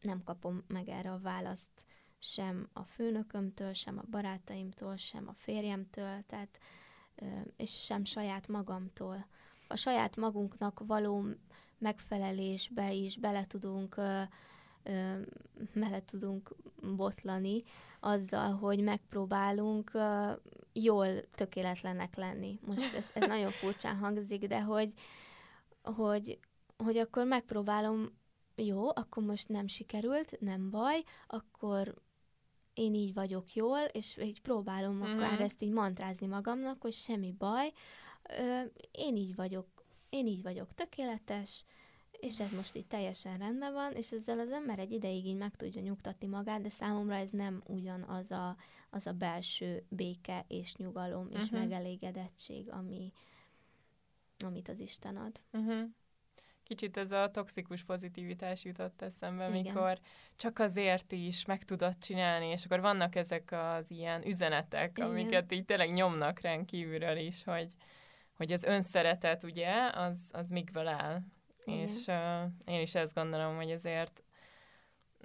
nem 0.01 0.23
kapom 0.23 0.63
meg 0.67 0.89
erre 0.89 1.11
a 1.11 1.19
választ 1.19 1.85
sem 2.19 2.69
a 2.73 2.83
főnökömtől, 2.83 3.73
sem 3.73 3.97
a 3.97 4.09
barátaimtól, 4.09 4.97
sem 4.97 5.27
a 5.27 5.33
férjemtől, 5.33 6.23
tehát, 6.25 6.59
és 7.57 7.83
sem 7.83 8.05
saját 8.05 8.47
magamtól. 8.47 9.27
A 9.67 9.75
saját 9.75 10.15
magunknak 10.15 10.81
való 10.85 11.25
megfelelésbe 11.77 12.93
is 12.93 13.17
bele 13.17 13.47
tudunk 13.47 13.95
bele 15.73 16.05
tudunk 16.05 16.55
botlani 16.95 17.63
azzal, 17.99 18.51
hogy 18.53 18.83
megpróbálunk 18.83 19.91
jól 20.73 21.29
tökéletlenek 21.29 22.15
lenni. 22.15 22.59
Most 22.65 22.93
ez, 22.93 23.05
ez 23.13 23.27
nagyon 23.27 23.51
furcsán 23.51 23.97
hangzik, 23.97 24.47
de 24.47 24.61
hogy, 24.61 24.93
hogy, 25.83 26.39
hogy 26.77 26.97
akkor 26.97 27.25
megpróbálom, 27.25 28.17
jó, 28.55 28.87
akkor 28.87 29.23
most 29.23 29.49
nem 29.49 29.67
sikerült, 29.67 30.39
nem 30.39 30.69
baj, 30.69 31.03
akkor 31.27 31.93
én 32.73 32.93
így 32.93 33.13
vagyok 33.13 33.53
jól, 33.53 33.79
és 33.79 34.17
így 34.17 34.41
próbálom 34.41 34.95
mm-hmm. 34.95 35.17
akár 35.17 35.41
ezt 35.41 35.61
így 35.61 35.71
mantrázni 35.71 36.27
magamnak, 36.27 36.81
hogy 36.81 36.93
semmi 36.93 37.31
baj, 37.37 37.73
én 38.91 39.15
így 39.15 39.35
vagyok, 39.35 39.67
én 40.09 40.27
így 40.27 40.41
vagyok 40.41 40.73
tökéletes, 40.73 41.65
és 42.19 42.39
ez 42.39 42.51
most 42.51 42.75
így 42.75 42.85
teljesen 42.85 43.37
rendben 43.37 43.73
van, 43.73 43.93
és 43.93 44.11
ezzel 44.11 44.39
az 44.39 44.51
ember 44.51 44.79
egy 44.79 44.91
ideig 44.91 45.25
így 45.25 45.37
meg 45.37 45.55
tudja 45.55 45.81
nyugtatni 45.81 46.27
magát, 46.27 46.61
de 46.61 46.69
számomra 46.69 47.15
ez 47.15 47.31
nem 47.31 47.61
ugyanaz 47.65 48.31
a, 48.31 48.57
az 48.89 49.07
a 49.07 49.13
belső 49.13 49.83
béke 49.89 50.45
és 50.47 50.75
nyugalom 50.75 51.27
és 51.29 51.43
uh-huh. 51.43 51.59
megelégedettség, 51.59 52.69
ami, 52.69 53.11
amit 54.45 54.69
az 54.69 54.79
Isten 54.79 55.17
ad. 55.17 55.41
Uh-huh. 55.51 55.89
Kicsit 56.63 56.97
ez 56.97 57.11
a 57.11 57.31
toxikus 57.31 57.83
pozitivitás 57.83 58.63
jutott 58.65 59.01
eszembe, 59.01 59.49
Igen. 59.49 59.61
mikor 59.61 59.99
csak 60.35 60.59
azért 60.59 61.11
is 61.11 61.45
meg 61.45 61.65
tudod 61.65 61.97
csinálni, 61.97 62.45
és 62.45 62.65
akkor 62.65 62.79
vannak 62.79 63.15
ezek 63.15 63.51
az 63.51 63.91
ilyen 63.91 64.27
üzenetek, 64.27 64.97
Igen. 64.97 65.09
amiket 65.09 65.51
így 65.51 65.65
tényleg 65.65 65.91
nyomnak 65.91 66.39
ránk 66.39 66.65
kívülről 66.65 67.17
is, 67.17 67.43
hogy, 67.43 67.73
hogy 68.33 68.51
az 68.51 68.63
önszeretet, 68.63 69.43
ugye, 69.43 69.89
az, 69.93 70.29
az 70.31 70.49
mikből 70.49 70.87
áll. 70.87 71.21
Igen. 71.69 71.87
És 71.87 72.05
uh, 72.07 72.73
én 72.73 72.81
is 72.81 72.95
ezt 72.95 73.13
gondolom, 73.13 73.55
hogy 73.55 73.71
azért 73.71 74.23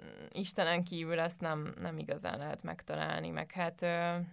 mm, 0.03 0.25
Istenen 0.31 0.83
kívül 0.83 1.19
ezt 1.19 1.41
nem, 1.41 1.73
nem 1.79 1.97
igazán 1.97 2.37
lehet 2.37 2.63
megtalálni, 2.63 3.29
meg 3.29 3.51
hát 3.51 3.81
uh, 3.81 4.25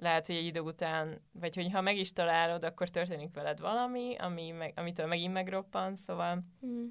lehet, 0.00 0.26
hogy 0.26 0.34
egy 0.34 0.44
idő 0.44 0.60
után, 0.60 1.20
vagy 1.32 1.54
hogy 1.54 1.72
ha 1.72 1.80
meg 1.80 1.96
is 1.96 2.12
találod, 2.12 2.64
akkor 2.64 2.88
történik 2.88 3.34
veled 3.34 3.60
valami, 3.60 4.16
ami 4.16 4.50
meg, 4.50 4.72
amitől 4.76 5.06
megint 5.06 5.32
megroppan, 5.32 5.94
szóval 5.94 6.44
mm. 6.66 6.86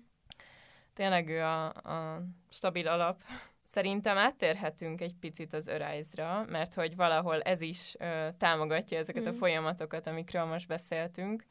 tényleg 0.94 1.30
ő 1.30 1.42
a, 1.42 1.66
a 1.68 2.22
stabil 2.50 2.88
alap. 2.88 3.22
Szerintem 3.64 4.18
áttérhetünk 4.18 5.02
egy 5.02 5.14
picit 5.20 5.54
az 5.54 5.68
Arise-ra, 5.68 6.46
mert 6.50 6.74
hogy 6.74 6.96
valahol 6.96 7.42
ez 7.42 7.62
is 7.62 7.96
ö, 8.00 8.28
támogatja 8.38 8.98
ezeket 8.98 9.24
mm. 9.24 9.28
a 9.28 9.34
folyamatokat, 9.34 10.08
amikről 10.08 10.46
most 10.46 10.68
beszéltünk. 10.68 11.44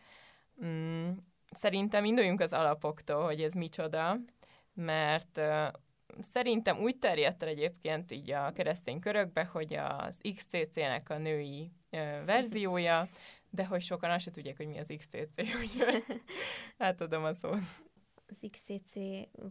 Mm, 0.65 1.11
szerintem 1.51 2.05
induljunk 2.05 2.41
az 2.41 2.53
alapoktól, 2.53 3.25
hogy 3.25 3.43
ez 3.43 3.53
micsoda, 3.53 4.19
mert 4.75 5.41
szerintem 6.21 6.79
úgy 6.79 6.99
terjedt 6.99 7.43
el 7.43 7.49
egyébként 7.49 8.13
így 8.13 8.31
a 8.31 8.53
keresztény 8.53 9.01
körökbe, 9.01 9.45
hogy 9.45 9.75
az 9.75 10.21
XCC-nek 10.35 11.11
a 11.11 11.19
női 11.19 11.73
verziója, 12.25 13.09
de 13.51 13.67
hogy 13.67 13.83
sokan 13.83 14.11
azt 14.11 14.25
se 14.25 14.31
tudják, 14.31 14.57
hogy 14.57 14.67
mi 14.67 14.79
az 14.79 14.93
XCC, 14.99 15.39
úgyhogy 15.61 16.05
átadom 16.77 17.25
a 17.25 17.33
szót. 17.33 17.59
Az 18.27 18.49
XCC 18.51 18.95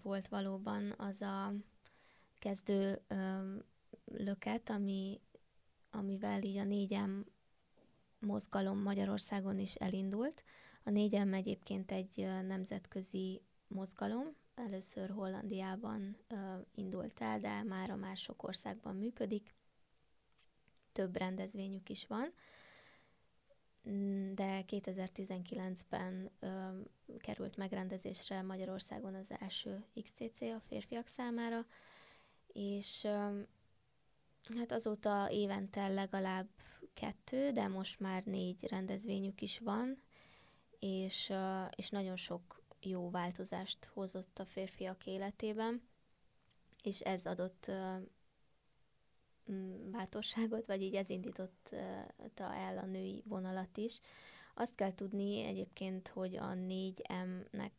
volt 0.04 0.28
valóban 0.28 0.94
az 0.98 1.22
a 1.22 1.54
kezdő 2.40 3.02
löket, 4.06 4.70
ami, 4.70 5.22
amivel 5.92 6.42
így 6.42 6.58
a 6.58 6.64
négyem 6.64 7.26
mozgalom 8.20 8.82
Magyarországon 8.82 9.60
is 9.60 9.76
elindult. 9.76 10.44
A 10.88 10.90
négyem 10.90 11.34
egyébként 11.34 11.92
egy 11.92 12.28
nemzetközi 12.48 13.42
mozgalom, 13.68 14.36
először 14.56 15.10
Hollandiában 15.10 16.18
indult 16.76 17.22
el, 17.22 17.40
de 17.40 17.64
már 17.64 17.90
a 17.90 17.96
már 17.96 18.18
sok 18.18 18.44
országban 18.44 18.96
működik. 18.96 19.54
Több 20.92 21.16
rendezvényük 21.16 21.90
is 21.90 22.08
van, 22.08 22.34
de 24.34 24.66
2019-ben 24.68 26.30
uh, 26.42 27.20
került 27.20 27.58
megrendezésre 27.58 28.42
Magyarországon 28.42 29.16
az 29.16 29.32
első 29.40 29.86
XCC 30.02 30.42
a 30.42 30.62
férfiak 30.68 31.08
számára, 31.08 31.66
és 32.48 33.04
uh, 33.04 33.40
hát 34.58 34.72
azóta 34.72 35.28
évente 35.32 35.88
legalább 35.88 36.50
kettő, 36.94 37.52
de 37.52 37.68
most 37.68 38.00
már 38.00 38.24
négy 38.24 38.68
rendezvényük 38.68 39.42
is 39.42 39.60
van, 39.60 40.06
és, 40.80 41.34
és 41.76 41.90
nagyon 41.90 42.16
sok 42.16 42.62
jó 42.82 43.10
változást 43.10 43.86
hozott 43.86 44.40
a 44.40 44.46
férfiak 44.46 45.06
életében, 45.06 45.82
és 46.84 47.00
ez 47.00 47.26
adott 47.26 47.72
mm, 49.52 49.92
bátorságot, 49.92 50.66
vagy 50.66 50.82
így 50.82 50.96
ez 50.96 51.10
indította 51.10 52.56
el 52.56 52.78
a 52.78 52.86
női 52.86 53.24
vonalat 53.26 53.78
is. 53.78 54.00
Azt 54.56 54.76
kell 54.76 54.94
tudni 54.94 55.44
egyébként, 55.44 56.08
hogy 56.08 56.36
a 56.36 56.54
4M-nek 56.54 57.72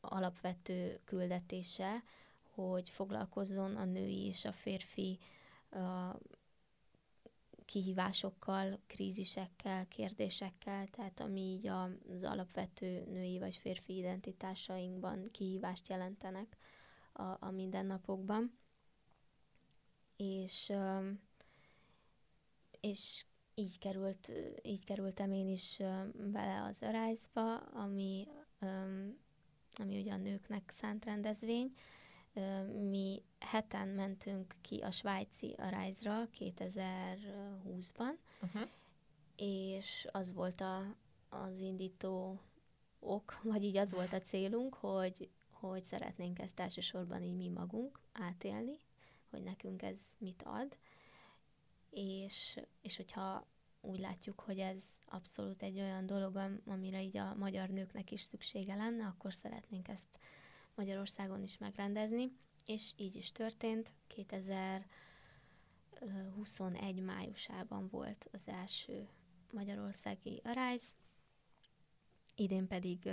alapvető 0.00 1.00
küldetése, 1.04 2.02
hogy 2.54 2.88
foglalkozzon 2.88 3.76
a 3.76 3.84
női 3.84 4.26
és 4.26 4.44
a 4.44 4.52
férfi 4.52 5.18
kihívásokkal, 7.64 8.78
krízisekkel, 8.86 9.88
kérdésekkel, 9.88 10.86
tehát 10.86 11.20
ami 11.20 11.40
így 11.40 11.66
az 11.66 12.22
alapvető 12.22 13.04
női 13.10 13.38
vagy 13.38 13.56
férfi 13.56 13.96
identitásainkban 13.96 15.28
kihívást 15.32 15.88
jelentenek 15.88 16.56
a, 17.12 17.22
a 17.22 17.50
mindennapokban. 17.50 18.58
És, 20.16 20.72
és 22.80 23.24
így, 23.54 23.78
került, 23.78 24.32
így 24.62 24.84
kerültem 24.84 25.32
én 25.32 25.48
is 25.48 25.76
bele 26.14 26.62
az 26.62 26.78
Arise-ba, 26.80 27.56
ami, 27.56 28.28
ami 29.74 30.00
ugye 30.00 30.12
a 30.12 30.16
nőknek 30.16 30.72
szánt 30.80 31.04
rendezvény, 31.04 31.74
mi 32.88 33.22
heten 33.40 33.88
mentünk 33.88 34.54
ki 34.60 34.80
a 34.80 34.90
svájci 34.90 35.54
Arise-ra 35.58 36.28
2020-ban, 36.38 38.16
uh-huh. 38.42 38.68
és 39.36 40.06
az 40.12 40.32
volt 40.32 40.60
a, 40.60 40.96
az 41.28 41.58
indító 41.58 42.40
ok, 42.98 43.40
vagy 43.52 43.64
így 43.64 43.76
az 43.76 43.90
volt 43.90 44.12
a 44.12 44.20
célunk, 44.20 44.74
hogy, 44.74 45.28
hogy 45.50 45.82
szeretnénk 45.82 46.38
ezt 46.38 46.60
elsősorban 46.60 47.22
így 47.22 47.36
mi 47.36 47.48
magunk 47.48 48.00
átélni, 48.12 48.78
hogy 49.30 49.42
nekünk 49.42 49.82
ez 49.82 49.96
mit 50.18 50.42
ad, 50.42 50.76
és, 51.90 52.60
és 52.80 52.96
hogyha 52.96 53.46
úgy 53.80 53.98
látjuk, 53.98 54.40
hogy 54.40 54.58
ez 54.58 54.82
abszolút 55.06 55.62
egy 55.62 55.78
olyan 55.78 56.06
dolog, 56.06 56.60
amire 56.66 57.02
így 57.02 57.16
a 57.16 57.34
magyar 57.34 57.68
nőknek 57.68 58.10
is 58.10 58.22
szüksége 58.22 58.74
lenne, 58.74 59.06
akkor 59.06 59.32
szeretnénk 59.32 59.88
ezt 59.88 60.18
Magyarországon 60.74 61.42
is 61.42 61.58
megrendezni, 61.58 62.32
és 62.66 62.92
így 62.96 63.16
is 63.16 63.32
történt. 63.32 63.92
2021 64.06 67.02
májusában 67.02 67.88
volt 67.88 68.28
az 68.32 68.48
első 68.48 69.08
magyarországi 69.52 70.40
Arise, 70.44 70.84
idén 72.34 72.66
pedig, 72.66 73.10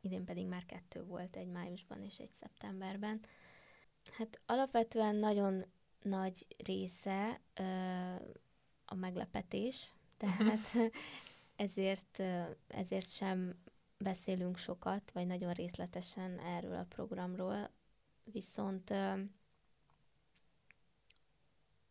idén 0.00 0.24
pedig 0.24 0.46
már 0.46 0.66
kettő 0.66 1.04
volt, 1.04 1.36
egy 1.36 1.48
májusban 1.48 2.02
és 2.02 2.18
egy 2.18 2.32
szeptemberben. 2.32 3.20
Hát 4.10 4.40
alapvetően 4.46 5.16
nagyon 5.16 5.64
nagy 6.02 6.46
része 6.56 7.40
a 8.84 8.94
meglepetés, 8.94 9.92
tehát 10.16 10.74
ezért, 11.56 12.22
ezért 12.66 13.10
sem 13.10 13.62
beszélünk 14.02 14.56
sokat, 14.56 15.10
vagy 15.10 15.26
nagyon 15.26 15.52
részletesen 15.52 16.38
erről 16.38 16.76
a 16.76 16.86
programról, 16.88 17.70
viszont 18.24 18.94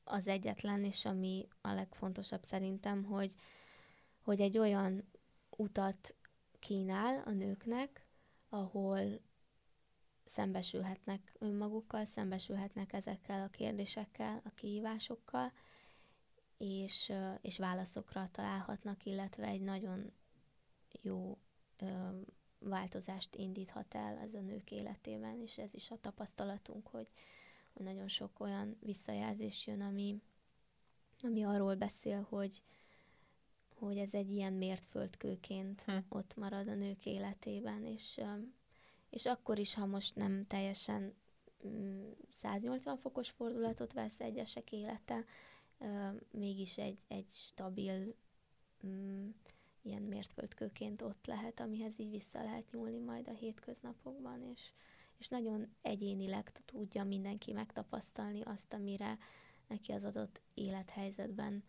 az 0.03 0.27
egyetlen, 0.27 0.83
és 0.83 1.05
ami 1.05 1.47
a 1.61 1.73
legfontosabb 1.73 2.43
szerintem, 2.43 3.03
hogy, 3.03 3.33
hogy 4.21 4.41
egy 4.41 4.57
olyan 4.57 5.03
utat 5.49 6.15
kínál 6.59 7.21
a 7.25 7.31
nőknek, 7.31 8.07
ahol 8.49 9.19
szembesülhetnek 10.25 11.33
önmagukkal, 11.39 12.05
szembesülhetnek 12.05 12.93
ezekkel 12.93 13.43
a 13.43 13.49
kérdésekkel, 13.49 14.41
a 14.45 14.49
kihívásokkal, 14.49 15.51
és, 16.57 17.11
és 17.41 17.57
válaszokra 17.57 18.29
találhatnak, 18.31 19.05
illetve 19.05 19.45
egy 19.45 19.61
nagyon 19.61 20.11
jó 21.01 21.37
változást 22.59 23.35
indíthat 23.35 23.95
el 23.95 24.17
ez 24.17 24.33
a 24.33 24.39
nők 24.39 24.71
életében, 24.71 25.41
és 25.41 25.57
ez 25.57 25.73
is 25.73 25.91
a 25.91 25.99
tapasztalatunk, 26.01 26.87
hogy, 26.87 27.07
nagyon 27.73 28.07
sok 28.07 28.39
olyan 28.39 28.77
visszajelzés 28.79 29.67
jön, 29.67 29.81
ami, 29.81 30.21
ami 31.21 31.43
arról 31.43 31.75
beszél, 31.75 32.25
hogy, 32.29 32.63
hogy 33.75 33.97
ez 33.97 34.13
egy 34.13 34.31
ilyen 34.31 34.53
mértföldkőként 34.53 35.81
hm. 35.81 35.97
ott 36.09 36.35
marad 36.35 36.67
a 36.67 36.75
nők 36.75 37.05
életében, 37.05 37.85
és, 37.85 38.21
és 39.09 39.25
akkor 39.25 39.59
is, 39.59 39.73
ha 39.73 39.85
most 39.85 40.15
nem 40.15 40.47
teljesen 40.47 41.13
180 42.41 42.95
mm, 42.95 42.97
fokos 42.99 43.29
fordulatot 43.29 43.93
vesz 43.93 44.19
egyesek 44.19 44.71
élete, 44.71 45.25
mégis 46.31 46.77
egy, 46.77 46.97
egy 47.07 47.29
stabil 47.29 48.15
mm, 48.85 49.29
ilyen 49.81 50.01
mértföldkőként 50.01 51.01
ott 51.01 51.25
lehet, 51.25 51.59
amihez 51.59 51.99
így 51.99 52.09
vissza 52.09 52.43
lehet 52.43 52.71
nyúlni 52.71 52.99
majd 52.99 53.27
a 53.27 53.33
hétköznapokban, 53.33 54.41
és, 54.41 54.61
és 55.17 55.27
nagyon 55.27 55.75
egyénileg 55.81 56.51
tudja 56.65 57.03
mindenki 57.03 57.51
megtapasztalni 57.51 58.41
azt, 58.41 58.73
amire 58.73 59.17
neki 59.67 59.91
az 59.91 60.03
adott 60.03 60.41
élethelyzetben 60.53 61.63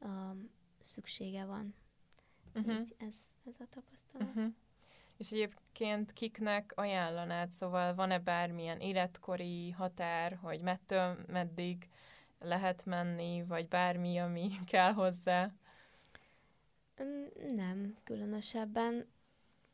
um, 0.00 0.50
szüksége 0.80 1.44
van. 1.44 1.74
Uh-huh. 2.54 2.80
Így 2.80 2.94
ez, 2.98 3.14
ez 3.46 3.54
a 3.58 3.66
tapasztalat. 3.70 4.28
Uh-huh. 4.28 4.52
És 5.16 5.30
egyébként 5.30 6.12
kiknek 6.12 6.72
ajánlanád, 6.74 7.50
szóval 7.50 7.94
van-e 7.94 8.18
bármilyen 8.18 8.80
életkori 8.80 9.70
határ, 9.70 10.38
hogy 10.42 10.60
mettől 10.60 11.18
meddig 11.26 11.88
lehet 12.38 12.84
menni, 12.84 13.42
vagy 13.42 13.68
bármi, 13.68 14.18
ami 14.18 14.48
kell 14.66 14.92
hozzá? 14.92 15.52
Nem, 17.54 17.96
különösebben 18.04 19.06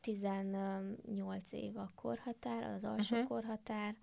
18 0.00 1.52
év 1.52 1.76
a 1.76 1.92
korhatár, 1.94 2.62
az 2.62 2.84
alsó 2.84 3.14
uh-huh. 3.14 3.28
korhatár, 3.28 3.96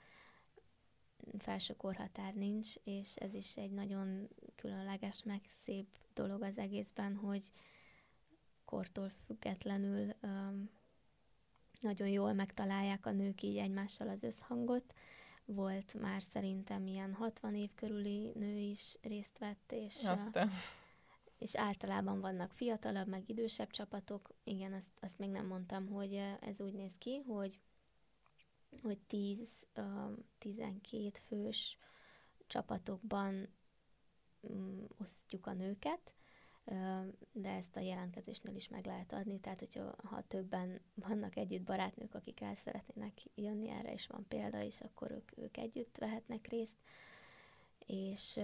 felső 1.38 1.76
korhatár 1.76 2.34
nincs, 2.34 2.76
és 2.84 3.16
ez 3.16 3.34
is 3.34 3.58
egy 3.58 3.72
nagyon 3.72 4.28
különleges, 4.56 5.24
meg 5.24 5.42
szép 5.64 5.88
dolog 6.14 6.42
az 6.42 6.58
egészben, 6.58 7.16
hogy 7.16 7.52
kortól 8.66 9.12
függetlenül 9.26 10.14
um, 10.22 10.70
nagyon 11.82 12.08
jól 12.08 12.34
megtalálják 12.34 13.06
a 13.06 13.12
nők 13.12 13.42
így 13.42 13.58
egymással 13.58 14.10
az 14.10 14.24
összhangot. 14.24 14.94
Volt 15.46 15.94
már 15.94 16.22
szerintem 16.22 16.88
ilyen 16.88 17.14
60 17.14 17.56
év 17.56 17.70
körüli 17.76 18.32
nő 18.36 18.58
is 18.58 18.98
részt 19.02 19.38
vett, 19.38 19.72
és 19.72 20.04
Aztán 20.06 20.50
és 21.38 21.56
általában 21.56 22.20
vannak 22.20 22.52
fiatalabb, 22.52 23.08
meg 23.08 23.30
idősebb 23.30 23.70
csapatok. 23.70 24.30
Igen, 24.44 24.74
azt, 24.74 24.92
azt 25.00 25.20
még 25.20 25.30
nem 25.30 25.48
mondtam, 25.48 25.88
hogy 25.88 26.14
ez 26.40 26.62
úgy 26.62 26.74
néz 26.74 26.98
ki, 26.98 27.18
hogy 27.18 27.60
hogy 28.82 29.00
10-12 29.10 31.14
fős 31.28 31.78
csapatokban 32.48 33.48
um, 34.40 34.88
osztjuk 34.98 35.46
a 35.46 35.54
nőket, 35.54 36.16
de 37.32 37.50
ezt 37.50 37.76
a 37.76 37.80
jelentkezésnél 37.80 38.56
is 38.56 38.68
meg 38.68 38.86
lehet 38.86 39.14
adni, 39.14 39.40
tehát 39.40 39.60
hogyha 39.60 39.96
ha 40.04 40.28
többen 40.28 40.82
vannak 40.94 41.36
együtt 41.36 41.64
barátnők, 41.64 42.14
akik 42.14 42.42
el 42.42 42.56
szeretnének 42.56 43.14
jönni, 43.36 43.70
erre 43.70 43.94
is 43.94 44.08
van 44.08 44.26
példa, 44.28 44.62
és 44.62 44.82
akkor 44.82 45.12
ők, 45.12 45.38
ők 45.38 45.58
együtt 45.58 45.98
vehetnek 45.98 46.48
részt, 46.48 46.78
és 47.86 48.40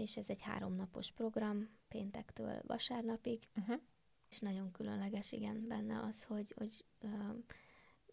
és 0.00 0.16
ez 0.16 0.28
egy 0.28 0.42
háromnapos 0.42 1.12
program, 1.12 1.68
péntektől 1.88 2.60
vasárnapig, 2.66 3.48
uh-huh. 3.56 3.80
és 4.28 4.38
nagyon 4.38 4.70
különleges, 4.70 5.32
igen, 5.32 5.66
benne 5.68 6.00
az, 6.00 6.22
hogy, 6.24 6.52
hogy 6.56 6.84
uh, 7.00 7.36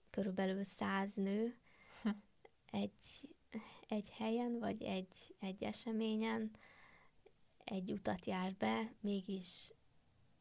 körülbelül 0.09 0.63
száz 0.63 1.13
nő 1.13 1.55
uh-huh. 1.97 2.21
egy, 2.71 3.35
egy 3.87 4.09
helyen, 4.09 4.59
vagy 4.59 4.83
egy, 4.83 5.35
egy 5.39 5.63
eseményen 5.63 6.51
egy 7.63 7.91
utat 7.91 8.25
jár 8.25 8.55
be, 8.55 8.93
mégis, 8.99 9.71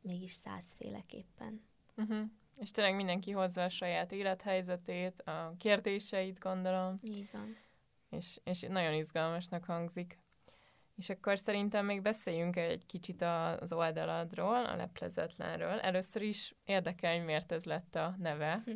mégis 0.01 0.33
százféleképpen. 0.33 1.65
Uh-huh. 1.97 2.25
És 2.57 2.71
tényleg 2.71 2.95
mindenki 2.95 3.31
hozza 3.31 3.63
a 3.63 3.69
saját 3.69 4.13
élethelyzetét, 4.13 5.21
a 5.21 5.55
kérdéseit, 5.59 6.39
gondolom. 6.39 6.99
Így 7.03 7.29
van. 7.33 7.57
És, 8.11 8.41
és 8.45 8.61
nagyon 8.61 8.95
izgalmasnak 8.95 9.65
hangzik. 9.65 10.19
És 10.97 11.09
akkor 11.09 11.39
szerintem 11.39 11.85
még 11.85 12.03
beszéljünk 12.03 12.57
egy 12.57 12.87
kicsit 12.87 13.23
az 13.23 13.73
oldaladról, 13.73 14.65
a 14.65 14.77
leplezetlenről. 14.77 15.79
Először 15.79 16.23
is 16.23 16.55
érdekel, 16.65 17.17
hogy 17.17 17.25
miért 17.25 17.53
ez 17.53 17.65
lett 17.65 17.95
a 17.95 18.15
neve. 18.19 18.65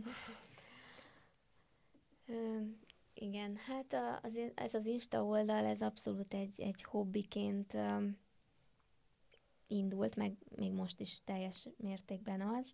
igen, 3.14 3.57
hát 3.57 4.21
az, 4.23 4.39
ez 4.55 4.75
az 4.75 4.87
Insta 4.87 5.25
oldal, 5.25 5.64
ez 5.64 5.81
abszolút 5.81 6.35
egy, 6.35 6.61
egy 6.61 6.83
hobbiként 6.83 7.77
indult, 9.66 10.16
meg 10.16 10.37
még 10.57 10.73
most 10.73 11.01
is 11.01 11.25
teljes 11.25 11.68
mértékben 11.77 12.41
az. 12.41 12.73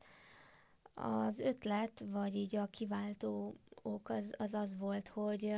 Az 0.94 1.38
ötlet, 1.38 2.02
vagy 2.06 2.34
így 2.34 2.56
a 2.56 2.66
kiváltó 2.66 3.56
ok 3.82 4.08
az 4.08 4.34
az, 4.36 4.54
az 4.54 4.76
volt, 4.76 5.08
hogy, 5.08 5.54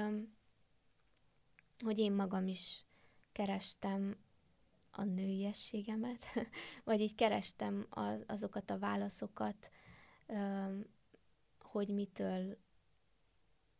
hogy 1.84 1.98
én 1.98 2.12
magam 2.12 2.46
is 2.46 2.84
kerestem 3.38 4.16
a 4.90 5.02
nőiességemet, 5.04 6.24
vagy 6.84 7.00
így 7.00 7.14
kerestem 7.14 7.86
az, 7.90 8.24
azokat 8.26 8.70
a 8.70 8.78
válaszokat, 8.78 9.70
hogy 11.60 11.88
mitől, 11.88 12.56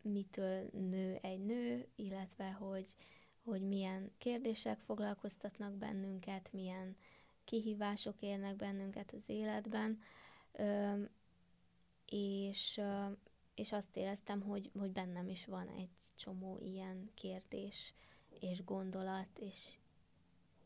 mitől 0.03 0.69
nő 0.73 1.19
egy 1.23 1.45
nő, 1.45 1.89
illetve 1.97 2.51
hogy, 2.51 2.87
hogy 3.43 3.63
milyen 3.63 4.13
kérdések 4.19 4.81
foglalkoztatnak 4.81 5.73
bennünket, 5.73 6.53
milyen 6.53 6.97
kihívások 7.45 8.17
érnek 8.21 8.57
bennünket 8.57 9.13
az 9.13 9.23
életben, 9.27 10.01
és, 12.07 12.81
és 13.55 13.73
azt 13.73 13.97
éreztem, 13.97 14.43
hogy, 14.43 14.71
hogy 14.79 14.91
bennem 14.91 15.29
is 15.29 15.47
van 15.47 15.69
egy 15.69 15.91
csomó 16.17 16.59
ilyen 16.61 17.11
kérdés 17.15 17.95
és 18.41 18.65
gondolat, 18.65 19.39
és, 19.39 19.79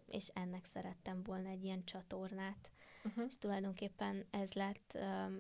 és 0.06 0.28
ennek 0.28 0.66
szerettem 0.72 1.22
volna 1.22 1.48
egy 1.48 1.64
ilyen 1.64 1.84
csatornát. 1.84 2.70
Uh-huh. 3.04 3.24
És 3.24 3.38
tulajdonképpen 3.38 4.24
ez 4.30 4.52
lett, 4.52 4.92
e, 4.92 5.30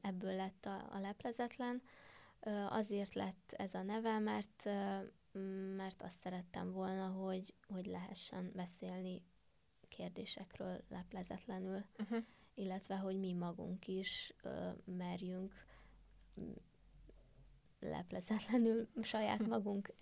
ebből 0.00 0.36
lett 0.36 0.66
a, 0.66 0.94
a 0.94 0.98
leplezetlen. 0.98 1.82
Azért 2.68 3.14
lett 3.14 3.52
ez 3.56 3.74
a 3.74 3.82
neve, 3.82 4.18
mert, 4.18 4.64
mert 5.76 6.02
azt 6.02 6.20
szerettem 6.20 6.72
volna, 6.72 7.06
hogy, 7.08 7.54
hogy 7.68 7.86
lehessen 7.86 8.50
beszélni 8.54 9.22
kérdésekről 9.88 10.82
leplezetlenül, 10.88 11.84
uh-huh. 11.98 12.24
illetve 12.54 12.96
hogy 12.96 13.18
mi 13.18 13.32
magunk 13.32 13.86
is 13.86 14.34
merjünk 14.84 15.66
leplezetlenül 18.02 18.88
saját 19.02 19.46
magunk 19.46 19.92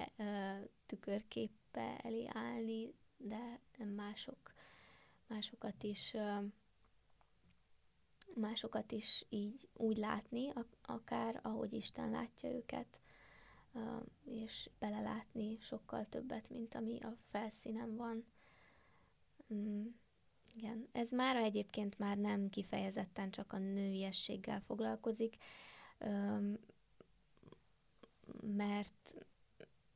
tükörképpe 0.86 1.96
elé 2.02 2.28
állni, 2.32 2.94
de 3.16 3.60
mások, 3.96 4.52
másokat 5.26 5.82
is 5.82 6.16
másokat 8.34 8.92
is 8.92 9.26
így 9.28 9.68
úgy 9.74 9.96
látni, 9.96 10.52
akár 10.82 11.40
ahogy 11.42 11.72
Isten 11.72 12.10
látja 12.10 12.50
őket, 12.50 13.00
és 14.24 14.70
belelátni 14.78 15.58
sokkal 15.60 16.06
többet, 16.08 16.50
mint 16.50 16.74
ami 16.74 17.00
a 17.00 17.16
felszínen 17.30 17.96
van. 17.96 18.24
Mm, 19.54 19.86
igen, 20.54 20.88
ez 20.92 21.10
már 21.10 21.36
egyébként 21.36 21.98
már 21.98 22.16
nem 22.16 22.50
kifejezetten 22.50 23.30
csak 23.30 23.52
a 23.52 23.58
nőiességgel 23.58 24.60
foglalkozik, 24.60 25.36
mert 28.56 29.14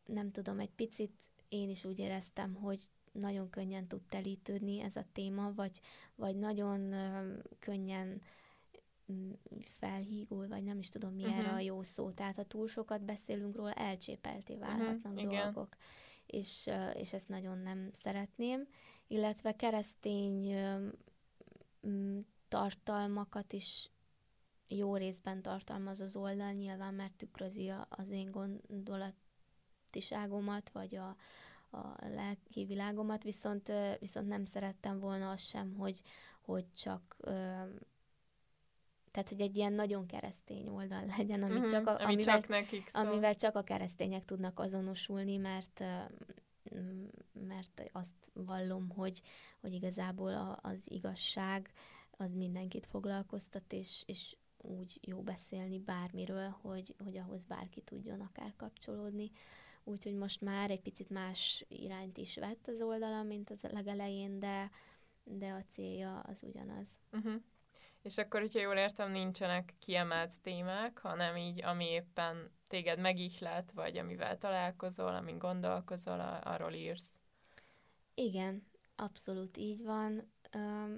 nem 0.05 0.31
tudom, 0.31 0.59
egy 0.59 0.71
picit 0.71 1.13
én 1.49 1.69
is 1.69 1.85
úgy 1.85 1.99
éreztem, 1.99 2.55
hogy 2.55 2.91
nagyon 3.13 3.51
könnyen 3.51 3.87
tud 3.87 4.03
telítődni 4.03 4.81
ez 4.81 4.97
a 4.97 5.05
téma, 5.13 5.53
vagy, 5.55 5.81
vagy 6.15 6.37
nagyon 6.37 6.95
könnyen 7.59 8.21
mm, 9.13 9.31
felhígul, 9.61 10.49
vagy 10.49 10.65
nem 10.65 10.79
is 10.79 10.89
tudom, 10.89 11.15
mi 11.15 11.23
uh-huh. 11.23 11.39
erre 11.39 11.51
a 11.51 11.61
jó 11.61 11.83
szó. 11.83 12.11
Tehát, 12.11 12.37
ha 12.37 12.45
túl 12.45 12.69
sokat 12.69 13.03
beszélünk 13.03 13.57
róla, 13.57 13.73
elcsépelté 13.73 14.57
válhatnak 14.57 15.15
uh-huh. 15.15 15.33
dolgok. 15.33 15.77
És, 16.27 16.71
és 16.95 17.13
ezt 17.13 17.29
nagyon 17.29 17.59
nem 17.59 17.89
szeretném. 17.93 18.69
Illetve 19.07 19.57
keresztény 19.57 20.55
tartalmakat 22.49 23.53
is 23.53 23.91
jó 24.77 24.97
részben 24.97 25.43
tartalmaz 25.43 26.01
az 26.01 26.17
oldal, 26.17 26.53
nyilván 26.53 26.95
mert 26.95 27.13
tükrözi 27.13 27.73
az 27.89 28.11
én 28.11 28.31
gondolatiságomat, 28.31 30.71
vagy 30.71 30.97
a, 30.97 31.17
a 31.77 31.97
lelki 32.01 32.65
világomat, 32.65 33.23
viszont, 33.23 33.73
viszont 33.99 34.29
nem 34.29 34.45
szerettem 34.45 35.01
volna 35.01 35.31
azt 35.31 35.47
sem, 35.47 35.75
hogy, 35.75 36.03
hogy 36.41 36.73
csak 36.73 37.17
tehát, 39.11 39.29
hogy 39.29 39.41
egy 39.41 39.57
ilyen 39.57 39.73
nagyon 39.73 40.07
keresztény 40.07 40.69
oldal 40.69 41.05
legyen, 41.17 41.43
ami 41.43 41.55
uh-huh, 41.55 41.71
csak 41.71 41.87
a, 41.87 41.91
ami 41.91 42.13
amivel, 42.13 42.35
csak 42.35 42.49
nekik 42.49 42.89
szól. 42.89 43.07
amivel 43.07 43.35
csak 43.35 43.57
a 43.57 43.63
keresztények 43.63 44.25
tudnak 44.25 44.61
azonosulni, 44.61 45.37
mert 45.37 45.85
mert 47.33 47.91
azt 47.93 48.31
vallom, 48.33 48.91
hogy, 48.91 49.23
hogy 49.61 49.73
igazából 49.73 50.35
a, 50.35 50.59
az 50.63 50.83
igazság 50.85 51.73
az 52.11 52.35
mindenkit 52.35 52.87
foglalkoztat, 52.87 53.73
és, 53.73 54.03
és 54.07 54.37
úgy 54.65 54.99
jó 55.03 55.23
beszélni 55.23 55.79
bármiről, 55.79 56.49
hogy, 56.61 56.95
hogy 57.05 57.17
ahhoz 57.17 57.45
bárki 57.45 57.81
tudjon 57.81 58.21
akár 58.21 58.55
kapcsolódni. 58.57 59.31
Úgyhogy 59.85 60.15
most 60.15 60.41
már 60.41 60.71
egy 60.71 60.81
picit 60.81 61.11
más 61.11 61.65
irányt 61.69 62.19
is 62.19 62.37
vett 62.37 62.69
az 62.69 62.81
oldala, 62.81 63.23
mint 63.23 63.51
az 63.51 63.63
legelején, 63.63 64.39
de, 64.39 64.71
de 65.25 65.51
a 65.51 65.65
célja 65.65 66.21
az 66.21 66.43
ugyanaz. 66.43 66.89
Uh-huh. 67.13 67.43
És 68.03 68.19
akkor, 68.19 68.41
hogyha 68.41 68.61
jól 68.61 68.77
értem, 68.77 69.11
nincsenek 69.11 69.75
kiemelt 69.79 70.41
témák, 70.41 70.99
hanem 70.99 71.37
így, 71.37 71.63
ami 71.63 71.85
éppen 71.85 72.51
téged 72.69 72.99
megihlet, 72.99 73.73
vagy 73.73 73.97
amivel 73.97 74.39
találkozol, 74.39 75.15
amin 75.15 75.39
gondolkozol, 75.39 76.21
arról 76.43 76.73
írsz. 76.73 77.21
Igen, 78.15 78.67
abszolút 78.97 79.57
így 79.57 79.85
van 79.85 80.33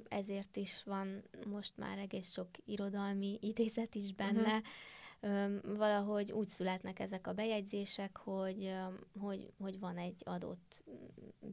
ezért 0.08 0.56
is 0.56 0.82
van 0.84 1.22
most 1.46 1.76
már 1.76 1.98
egész 1.98 2.32
sok 2.32 2.48
irodalmi 2.64 3.38
idézet 3.40 3.94
is 3.94 4.12
benne. 4.12 4.56
Uh-huh. 4.56 5.76
Valahogy 5.76 6.32
úgy 6.32 6.48
születnek 6.48 6.98
ezek 6.98 7.26
a 7.26 7.32
bejegyzések, 7.32 8.16
hogy, 8.16 8.74
hogy, 9.20 9.52
hogy 9.58 9.78
van 9.78 9.96
egy 9.96 10.22
adott 10.24 10.84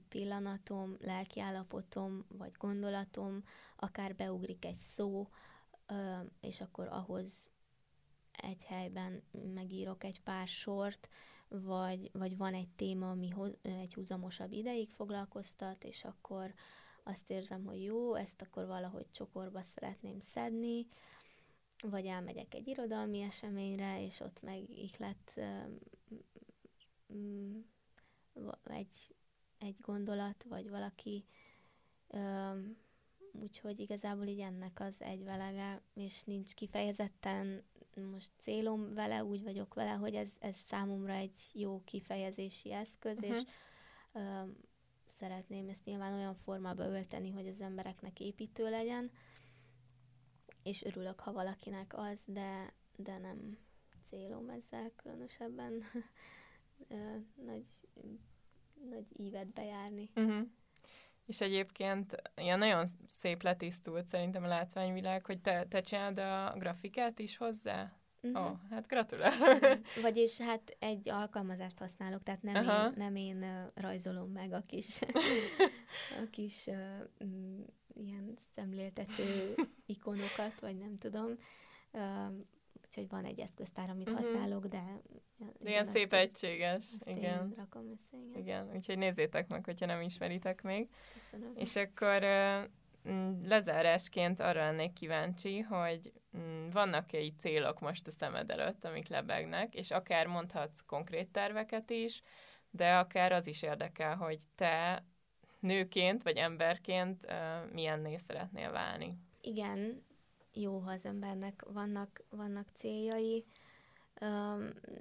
pillanatom, 0.10 0.98
lelkiállapotom, 1.00 2.26
vagy 2.28 2.52
gondolatom, 2.58 3.44
akár 3.76 4.16
beugrik 4.16 4.66
egy 4.66 4.80
szó, 4.96 5.28
és 6.42 6.62
akkor 6.62 6.88
ahhoz 6.88 7.52
egy 8.32 8.64
helyben 8.64 9.24
megírok 9.54 10.04
egy 10.04 10.22
pár 10.22 10.48
sort, 10.48 11.10
vagy, 11.48 12.10
vagy 12.14 12.38
van 12.38 12.54
egy 12.54 12.70
téma, 12.76 13.10
ami 13.10 13.30
hoz, 13.30 13.58
egy 13.62 13.94
húzamosabb 13.94 14.52
ideig 14.52 14.90
foglalkoztat, 14.90 15.84
és 15.84 16.04
akkor 16.04 16.54
azt 17.04 17.30
érzem, 17.30 17.66
hogy 17.66 17.84
jó, 17.84 18.14
ezt 18.14 18.42
akkor 18.42 18.66
valahogy 18.66 19.12
csokorba 19.12 19.62
szeretném 19.62 20.20
szedni, 20.20 20.88
vagy 21.82 22.06
elmegyek 22.06 22.54
egy 22.54 22.68
irodalmi 22.68 23.22
eseményre, 23.22 24.06
és 24.06 24.20
ott 24.20 24.42
meg 24.42 24.70
ihlet 24.70 25.34
um, 27.08 27.66
egy, 28.64 29.16
egy 29.58 29.78
gondolat, 29.82 30.44
vagy 30.44 30.70
valaki, 30.70 31.26
um, 32.08 32.78
úgyhogy 33.32 33.80
igazából 33.80 34.26
így 34.26 34.40
ennek 34.40 34.80
az 34.80 35.02
egyvelege, 35.02 35.82
és 35.94 36.24
nincs 36.24 36.54
kifejezetten 36.54 37.64
most 38.12 38.32
célom 38.38 38.94
vele, 38.94 39.24
úgy 39.24 39.44
vagyok 39.44 39.74
vele, 39.74 39.92
hogy 39.92 40.16
ez, 40.16 40.30
ez 40.40 40.56
számomra 40.68 41.14
egy 41.14 41.42
jó 41.54 41.82
kifejezési 41.84 42.72
eszköz, 42.72 43.18
uh-huh. 43.18 43.36
és 43.36 43.44
um, 44.12 44.58
szeretném 45.20 45.70
ezt 45.70 45.86
nyilván 45.86 46.14
olyan 46.14 46.36
formába 46.36 46.86
ölteni, 46.86 47.32
hogy 47.32 47.48
az 47.48 47.62
embereknek 47.62 48.20
építő 48.20 48.70
legyen, 48.70 49.12
és 50.64 50.84
örülök, 50.84 51.20
ha 51.20 51.32
valakinek 51.32 51.94
az, 51.98 52.20
de, 52.26 52.74
de 52.96 53.18
nem 53.18 53.58
célom 54.02 54.50
ezzel 54.50 54.92
különösebben 54.96 55.84
nagy, 57.46 57.66
nagy 58.90 59.06
ívet 59.18 59.48
bejárni. 59.48 60.10
Uh-huh. 60.16 60.48
És 61.26 61.42
egyébként 61.42 62.16
ilyen 62.36 62.60
nagyon 62.60 62.86
szép 63.08 63.42
letisztult 63.42 64.08
szerintem 64.08 64.44
a 64.44 64.48
látványvilág, 64.48 65.26
hogy 65.26 65.42
te, 65.42 65.66
te 65.68 65.82
csináld 65.82 66.20
a 66.20 66.54
grafikát 66.58 67.20
is 67.20 67.38
hozzá? 67.38 68.03
Uh-huh. 68.24 68.52
Ó, 68.52 68.58
hát 68.70 68.88
gratulálok. 68.88 69.60
Vagyis 70.02 70.42
hát 70.42 70.76
egy 70.80 71.10
alkalmazást 71.10 71.78
használok, 71.78 72.24
tehát 72.24 72.42
nem, 72.42 72.56
én, 72.56 72.94
nem 72.96 73.16
én 73.16 73.72
rajzolom 73.74 74.32
meg 74.32 74.54
a 74.54 74.64
kis, 74.68 75.00
a 76.24 76.30
kis 76.32 76.68
uh, 76.68 77.28
ilyen 77.94 78.38
szemléltető 78.56 79.56
ikonokat, 79.86 80.60
vagy 80.60 80.78
nem 80.78 80.98
tudom. 80.98 81.38
Uh, 81.92 82.02
úgyhogy 82.86 83.10
van 83.10 83.26
egy 83.26 83.40
eszköztár, 83.40 83.90
amit 83.90 84.10
uh-huh. 84.10 84.26
használok, 84.26 84.66
de... 84.68 85.02
de 85.60 85.70
ilyen 85.70 85.86
szép 85.86 86.14
egységes, 86.14 86.86
igen. 87.06 87.50
Én 87.50 87.54
rakom 87.58 87.90
össze, 87.90 88.24
igen. 88.26 88.42
Igen, 88.42 88.70
úgyhogy 88.76 88.98
nézzétek 88.98 89.52
meg, 89.52 89.66
hogyha 89.66 89.86
nem 89.86 90.02
ismeritek 90.02 90.62
még. 90.62 90.90
Köszönöm. 91.14 91.52
És 91.56 91.76
akkor 91.76 92.24
uh, 92.24 92.70
lezárásként 93.44 94.40
arra 94.40 94.60
lennék 94.60 94.94
kíváncsi, 94.94 95.60
hogy 95.60 96.12
Mm, 96.38 96.70
vannak-e 96.70 97.20
így 97.20 97.40
célok 97.40 97.80
most 97.80 98.08
a 98.08 98.12
szemed 98.12 98.52
előtt, 98.52 98.86
amik 98.86 99.08
lebegnek, 99.08 99.76
és 99.76 99.92
akár 99.92 100.28
mondhatsz 100.28 100.80
konkrét 100.86 101.32
terveket 101.32 101.90
is, 101.90 102.24
de 102.72 102.96
akár 102.96 103.32
az 103.32 103.48
is 103.48 103.62
érdekel, 103.62 104.16
hogy 104.16 104.40
te 104.56 105.04
nőként 105.60 106.24
vagy 106.24 106.38
emberként 106.38 107.26
uh, 107.26 107.72
milyenné 107.72 108.18
szeretnél 108.18 108.72
válni. 108.72 109.18
Igen, 109.42 110.04
jó, 110.54 110.80
ha 110.80 110.92
az 110.92 111.06
embernek 111.06 111.66
vannak, 111.68 112.24
vannak 112.30 112.68
céljai, 112.74 113.46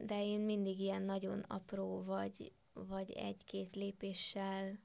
de 0.04 0.24
én 0.24 0.40
mindig 0.40 0.78
ilyen 0.78 1.02
nagyon 1.02 1.40
apró 1.40 2.02
vagy 2.02 2.52
vagy 2.72 3.10
egy-két 3.10 3.76
lépéssel 3.76 4.78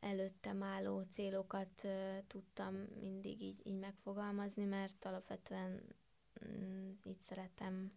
előttem 0.00 0.62
álló 0.62 1.02
célokat 1.10 1.86
tudtam 2.26 2.74
mindig 3.00 3.42
így, 3.42 3.66
így 3.66 3.78
megfogalmazni, 3.78 4.64
mert 4.64 5.04
alapvetően 5.04 5.82
mm, 6.44 6.90
így 7.04 7.18
szeretem 7.18 7.92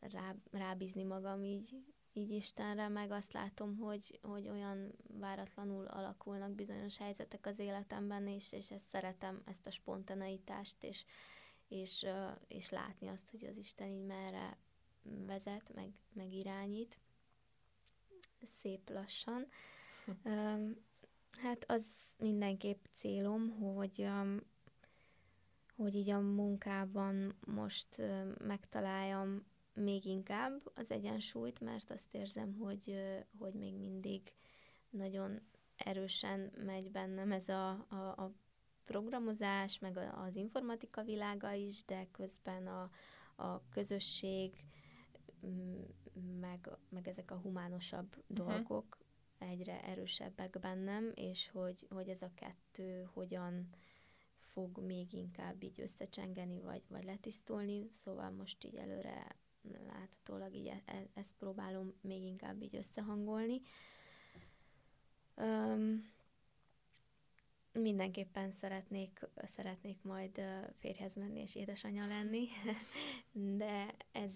rá, 0.00 0.34
rábízni 0.50 1.02
magam 1.02 1.44
így, 1.44 1.82
így 2.12 2.30
Istenre, 2.30 2.88
meg 2.88 3.10
azt 3.10 3.32
látom, 3.32 3.76
hogy, 3.76 4.18
hogy 4.22 4.48
olyan 4.48 4.92
váratlanul 5.06 5.86
alakulnak 5.86 6.50
bizonyos 6.50 6.98
helyzetek 6.98 7.46
az 7.46 7.58
életemben, 7.58 8.26
és, 8.26 8.52
és 8.52 8.70
ezt 8.70 8.88
szeretem, 8.92 9.42
ezt 9.44 9.66
a 9.66 9.70
spontaneitást, 9.70 10.84
és, 10.84 11.04
és, 11.68 12.06
és 12.48 12.70
látni 12.70 13.08
azt, 13.08 13.30
hogy 13.30 13.44
az 13.44 13.56
Isten 13.56 13.88
így 13.88 14.04
merre 14.06 14.56
vezet, 15.26 15.74
meg, 15.74 15.92
meg 16.12 16.32
irányít, 16.32 16.98
szép 18.60 18.90
lassan. 18.90 19.46
Hát 21.30 21.64
az 21.66 21.86
mindenképp 22.16 22.84
célom, 22.92 23.50
hogy 23.50 24.08
hogy 25.76 25.94
így 25.94 26.10
a 26.10 26.20
munkában 26.20 27.34
most 27.46 28.02
megtaláljam 28.38 29.46
még 29.74 30.04
inkább 30.04 30.70
az 30.74 30.90
egyensúlyt, 30.90 31.60
mert 31.60 31.90
azt 31.90 32.14
érzem, 32.14 32.54
hogy, 32.54 32.94
hogy 33.38 33.52
még 33.52 33.74
mindig 33.74 34.32
nagyon 34.90 35.40
erősen 35.76 36.52
megy 36.64 36.90
bennem 36.90 37.32
ez 37.32 37.48
a, 37.48 37.70
a, 37.88 37.94
a 37.94 38.32
programozás, 38.84 39.78
meg 39.78 39.96
az 39.96 40.36
informatika 40.36 41.02
világa 41.02 41.52
is, 41.52 41.84
de 41.84 42.06
közben 42.10 42.66
a, 42.66 42.90
a 43.36 43.68
közösség, 43.68 44.64
meg, 46.40 46.70
meg 46.88 47.08
ezek 47.08 47.30
a 47.30 47.40
humánosabb 47.42 48.16
uh-huh. 48.16 48.46
dolgok 48.46 48.98
egyre 49.38 49.82
erősebbek 49.82 50.58
bennem, 50.58 51.12
és 51.14 51.48
hogy, 51.48 51.86
hogy 51.90 52.08
ez 52.08 52.22
a 52.22 52.30
kettő 52.34 53.08
hogyan 53.12 53.68
fog 54.38 54.78
még 54.78 55.12
inkább 55.12 55.62
így 55.62 55.80
összecsengeni, 55.80 56.60
vagy, 56.60 56.82
vagy 56.88 57.04
letisztulni, 57.04 57.88
szóval 57.92 58.30
most 58.30 58.64
így 58.64 58.76
előre 58.76 59.36
láthatólag 59.86 60.54
így 60.54 60.66
e- 60.66 60.82
e- 60.86 61.08
ezt 61.14 61.36
próbálom 61.38 61.94
még 62.00 62.22
inkább 62.22 62.62
így 62.62 62.76
összehangolni. 62.76 63.60
Um, 65.36 66.10
mindenképpen 67.72 68.50
szeretnék, 68.50 69.28
szeretnék 69.44 70.02
majd 70.02 70.40
férjhez 70.78 71.14
menni 71.14 71.40
és 71.40 71.54
édesanyja 71.54 72.06
lenni, 72.06 72.48
de 73.62 73.94
ez, 74.12 74.30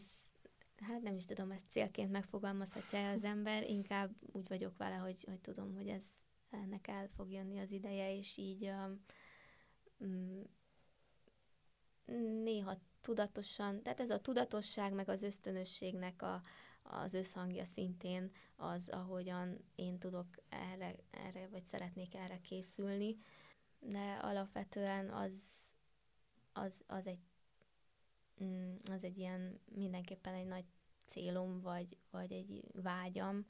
hát 0.92 1.02
nem 1.02 1.16
is 1.16 1.24
tudom, 1.24 1.50
ezt 1.50 1.70
célként 1.70 2.10
megfogalmazhatja 2.10 3.10
az 3.10 3.24
ember, 3.24 3.70
inkább 3.70 4.10
úgy 4.32 4.48
vagyok 4.48 4.76
vele, 4.76 4.94
hogy, 4.94 5.24
hogy 5.24 5.40
tudom, 5.40 5.74
hogy 5.74 5.88
ez 5.88 6.02
ennek 6.50 6.88
el 6.88 7.08
fog 7.08 7.30
jönni 7.30 7.58
az 7.58 7.70
ideje, 7.70 8.16
és 8.16 8.36
így 8.36 8.70
um, 9.98 10.44
néha 12.42 12.78
tudatosan, 13.00 13.82
tehát 13.82 14.00
ez 14.00 14.10
a 14.10 14.20
tudatosság 14.20 14.92
meg 14.92 15.08
az 15.08 15.22
ösztönösségnek 15.22 16.22
a, 16.22 16.42
az 16.82 17.14
összhangja 17.14 17.64
szintén 17.64 18.30
az, 18.56 18.88
ahogyan 18.88 19.64
én 19.74 19.98
tudok 19.98 20.26
erre, 20.48 20.94
erre, 21.10 21.48
vagy 21.48 21.64
szeretnék 21.64 22.14
erre 22.14 22.40
készülni, 22.40 23.16
de 23.78 24.18
alapvetően 24.22 25.10
az, 25.10 25.40
az, 26.52 26.82
az 26.86 27.06
egy 27.06 27.20
mm, 28.44 28.74
az 28.90 29.04
egy 29.04 29.18
ilyen 29.18 29.60
mindenképpen 29.74 30.34
egy 30.34 30.46
nagy 30.46 30.64
célom, 31.12 31.60
vagy, 31.60 31.98
vagy 32.10 32.32
egy 32.32 32.64
vágyam, 32.72 33.44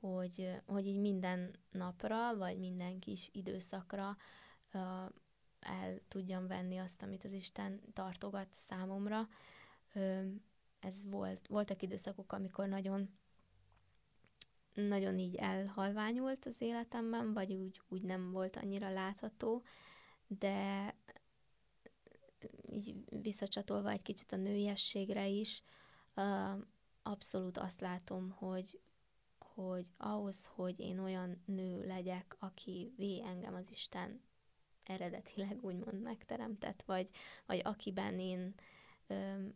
hogy, 0.00 0.62
hogy 0.66 0.86
így 0.86 1.00
minden 1.00 1.54
napra, 1.70 2.36
vagy 2.36 2.58
minden 2.58 2.98
kis 2.98 3.28
időszakra 3.32 4.16
el 5.60 6.00
tudjam 6.08 6.46
venni 6.46 6.78
azt, 6.78 7.02
amit 7.02 7.24
az 7.24 7.32
Isten 7.32 7.80
tartogat 7.92 8.54
számomra. 8.68 9.28
Ez 10.80 11.04
volt, 11.04 11.46
voltak 11.46 11.82
időszakok, 11.82 12.32
amikor 12.32 12.68
nagyon 12.68 13.20
nagyon 14.74 15.18
így 15.18 15.34
elhalványult 15.34 16.46
az 16.46 16.60
életemben, 16.60 17.32
vagy 17.32 17.52
úgy, 17.52 17.80
úgy 17.88 18.02
nem 18.02 18.30
volt 18.30 18.56
annyira 18.56 18.92
látható, 18.92 19.62
de 20.26 20.94
így 22.70 22.94
visszacsatolva 23.22 23.90
egy 23.90 24.02
kicsit 24.02 24.32
a 24.32 24.36
nőiességre 24.36 25.26
is, 25.26 25.62
abszolút 27.02 27.58
azt 27.58 27.80
látom, 27.80 28.30
hogy, 28.30 28.80
hogy 29.38 29.86
ahhoz, 29.96 30.46
hogy 30.54 30.80
én 30.80 30.98
olyan 30.98 31.42
nő 31.44 31.86
legyek, 31.86 32.36
aki 32.38 32.92
vé 32.96 33.22
engem 33.22 33.54
az 33.54 33.70
Isten 33.70 34.22
eredetileg 34.82 35.64
úgymond 35.64 36.02
megteremtett, 36.02 36.82
vagy, 36.82 37.10
vagy 37.46 37.60
akiben 37.64 38.18
én 38.18 38.54
öm, 39.06 39.54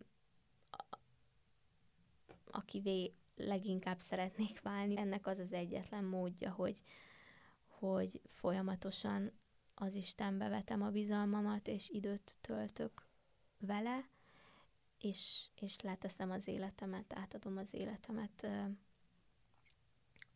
akivé 2.51 3.15
leginkább 3.37 4.01
szeretnék 4.01 4.61
válni. 4.61 4.99
Ennek 4.99 5.27
az 5.27 5.39
az 5.39 5.53
egyetlen 5.53 6.05
módja, 6.05 6.51
hogy, 6.53 6.83
hogy 7.67 8.21
folyamatosan 8.29 9.33
az 9.75 9.95
Istenbe 9.95 10.49
vetem 10.49 10.83
a 10.83 10.91
bizalmamat, 10.91 11.69
és 11.69 11.89
időt 11.89 12.39
töltök 12.41 13.07
vele, 13.59 14.09
és, 15.01 15.47
és 15.61 15.81
leteszem 15.81 16.31
az 16.31 16.49
életemet, 16.49 17.13
átadom 17.15 17.57
az 17.57 17.75
életemet 17.75 18.43
ö, 18.43 18.63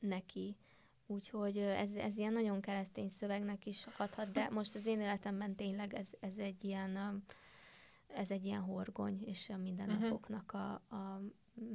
neki, 0.01 0.57
Úgyhogy 1.11 1.59
ez, 1.59 1.91
ez 1.91 2.17
ilyen 2.17 2.33
nagyon 2.33 2.61
keresztény 2.61 3.09
szövegnek 3.09 3.67
is 3.67 3.85
hathat, 3.85 4.33
de 4.33 4.49
most 4.59 4.75
az 4.75 4.87
én 4.87 5.01
életemben 5.01 5.55
tényleg 5.55 5.95
ez, 5.95 6.07
ez 6.21 6.39
egy 6.39 6.65
ilyen 6.65 7.23
ez 8.07 8.31
egy 8.31 8.45
ilyen 8.45 8.61
horgony, 8.61 9.23
és 9.25 9.49
a 9.49 9.57
mindennapoknak 9.57 10.53
a, 10.53 10.73
a 10.73 11.21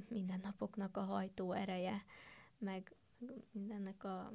mindennapoknak 0.09 0.97
a 0.97 1.01
hajtó 1.01 1.51
ereje, 1.51 2.03
meg 2.57 2.95
mindennek 3.51 4.03
a 4.03 4.33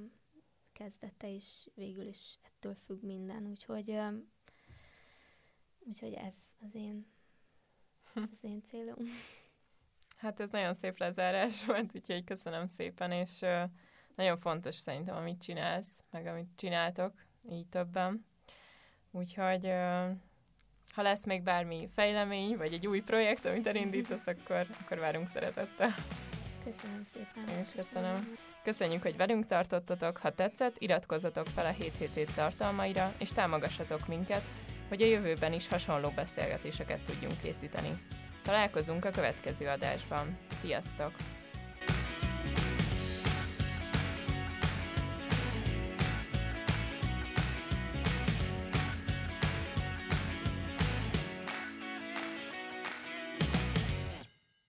kezdete 0.73 1.29
is 1.29 1.69
végül 1.75 2.07
is 2.07 2.39
ettől 2.43 2.75
függ 2.75 3.03
minden, 3.03 3.47
úgyhogy 3.47 3.99
úgyhogy 5.79 6.13
ez 6.13 6.35
az 6.61 6.75
én 6.75 7.07
az 8.33 8.39
én 8.43 8.63
célom. 8.63 8.97
Hát 10.17 10.41
ez 10.41 10.51
nagyon 10.51 10.75
szép 10.75 10.99
lezárás 10.99 11.65
volt, 11.67 11.91
úgyhogy 11.95 12.25
köszönöm 12.25 12.67
szépen, 12.67 13.13
és 13.13 13.41
nagyon 14.15 14.37
fontos 14.37 14.75
szerintem, 14.75 15.17
amit 15.17 15.43
csinálsz, 15.43 16.03
meg 16.11 16.27
amit 16.27 16.49
csináltok, 16.57 17.13
így 17.51 17.67
többen. 17.67 18.27
Úgyhogy 19.11 19.67
ha 20.95 21.03
lesz 21.03 21.25
még 21.25 21.43
bármi 21.43 21.89
fejlemény, 21.95 22.57
vagy 22.57 22.73
egy 22.73 22.87
új 22.87 23.01
projekt, 23.01 23.45
amit 23.45 23.67
elindítasz, 23.67 24.27
akkor, 24.33 24.67
akkor 24.81 24.99
várunk 24.99 25.29
szeretettel. 25.29 25.95
Köszönöm 26.65 27.03
szépen. 27.13 27.55
Én 27.55 27.61
is 27.61 27.73
köszönöm. 27.73 28.15
köszönöm. 28.15 28.37
Köszönjük, 28.63 29.03
hogy 29.03 29.17
velünk 29.17 29.47
tartottatok. 29.47 30.17
Ha 30.19 30.35
tetszett, 30.35 30.77
iratkozzatok 30.79 31.47
fel 31.47 31.67
a 31.67 31.71
7 31.71 31.97
hét 31.97 32.35
tartalmaira, 32.35 33.15
és 33.19 33.33
támogassatok 33.33 34.07
minket, 34.07 34.43
hogy 34.91 35.03
a 35.03 35.07
jövőben 35.07 35.53
is 35.53 35.69
hasonló 35.69 36.13
beszélgetéseket 36.15 37.01
tudjunk 37.01 37.41
készíteni. 37.43 37.99
Találkozunk 38.43 39.05
a 39.05 39.11
következő 39.11 39.67
adásban. 39.67 40.39
Sziasztok! 40.61 41.13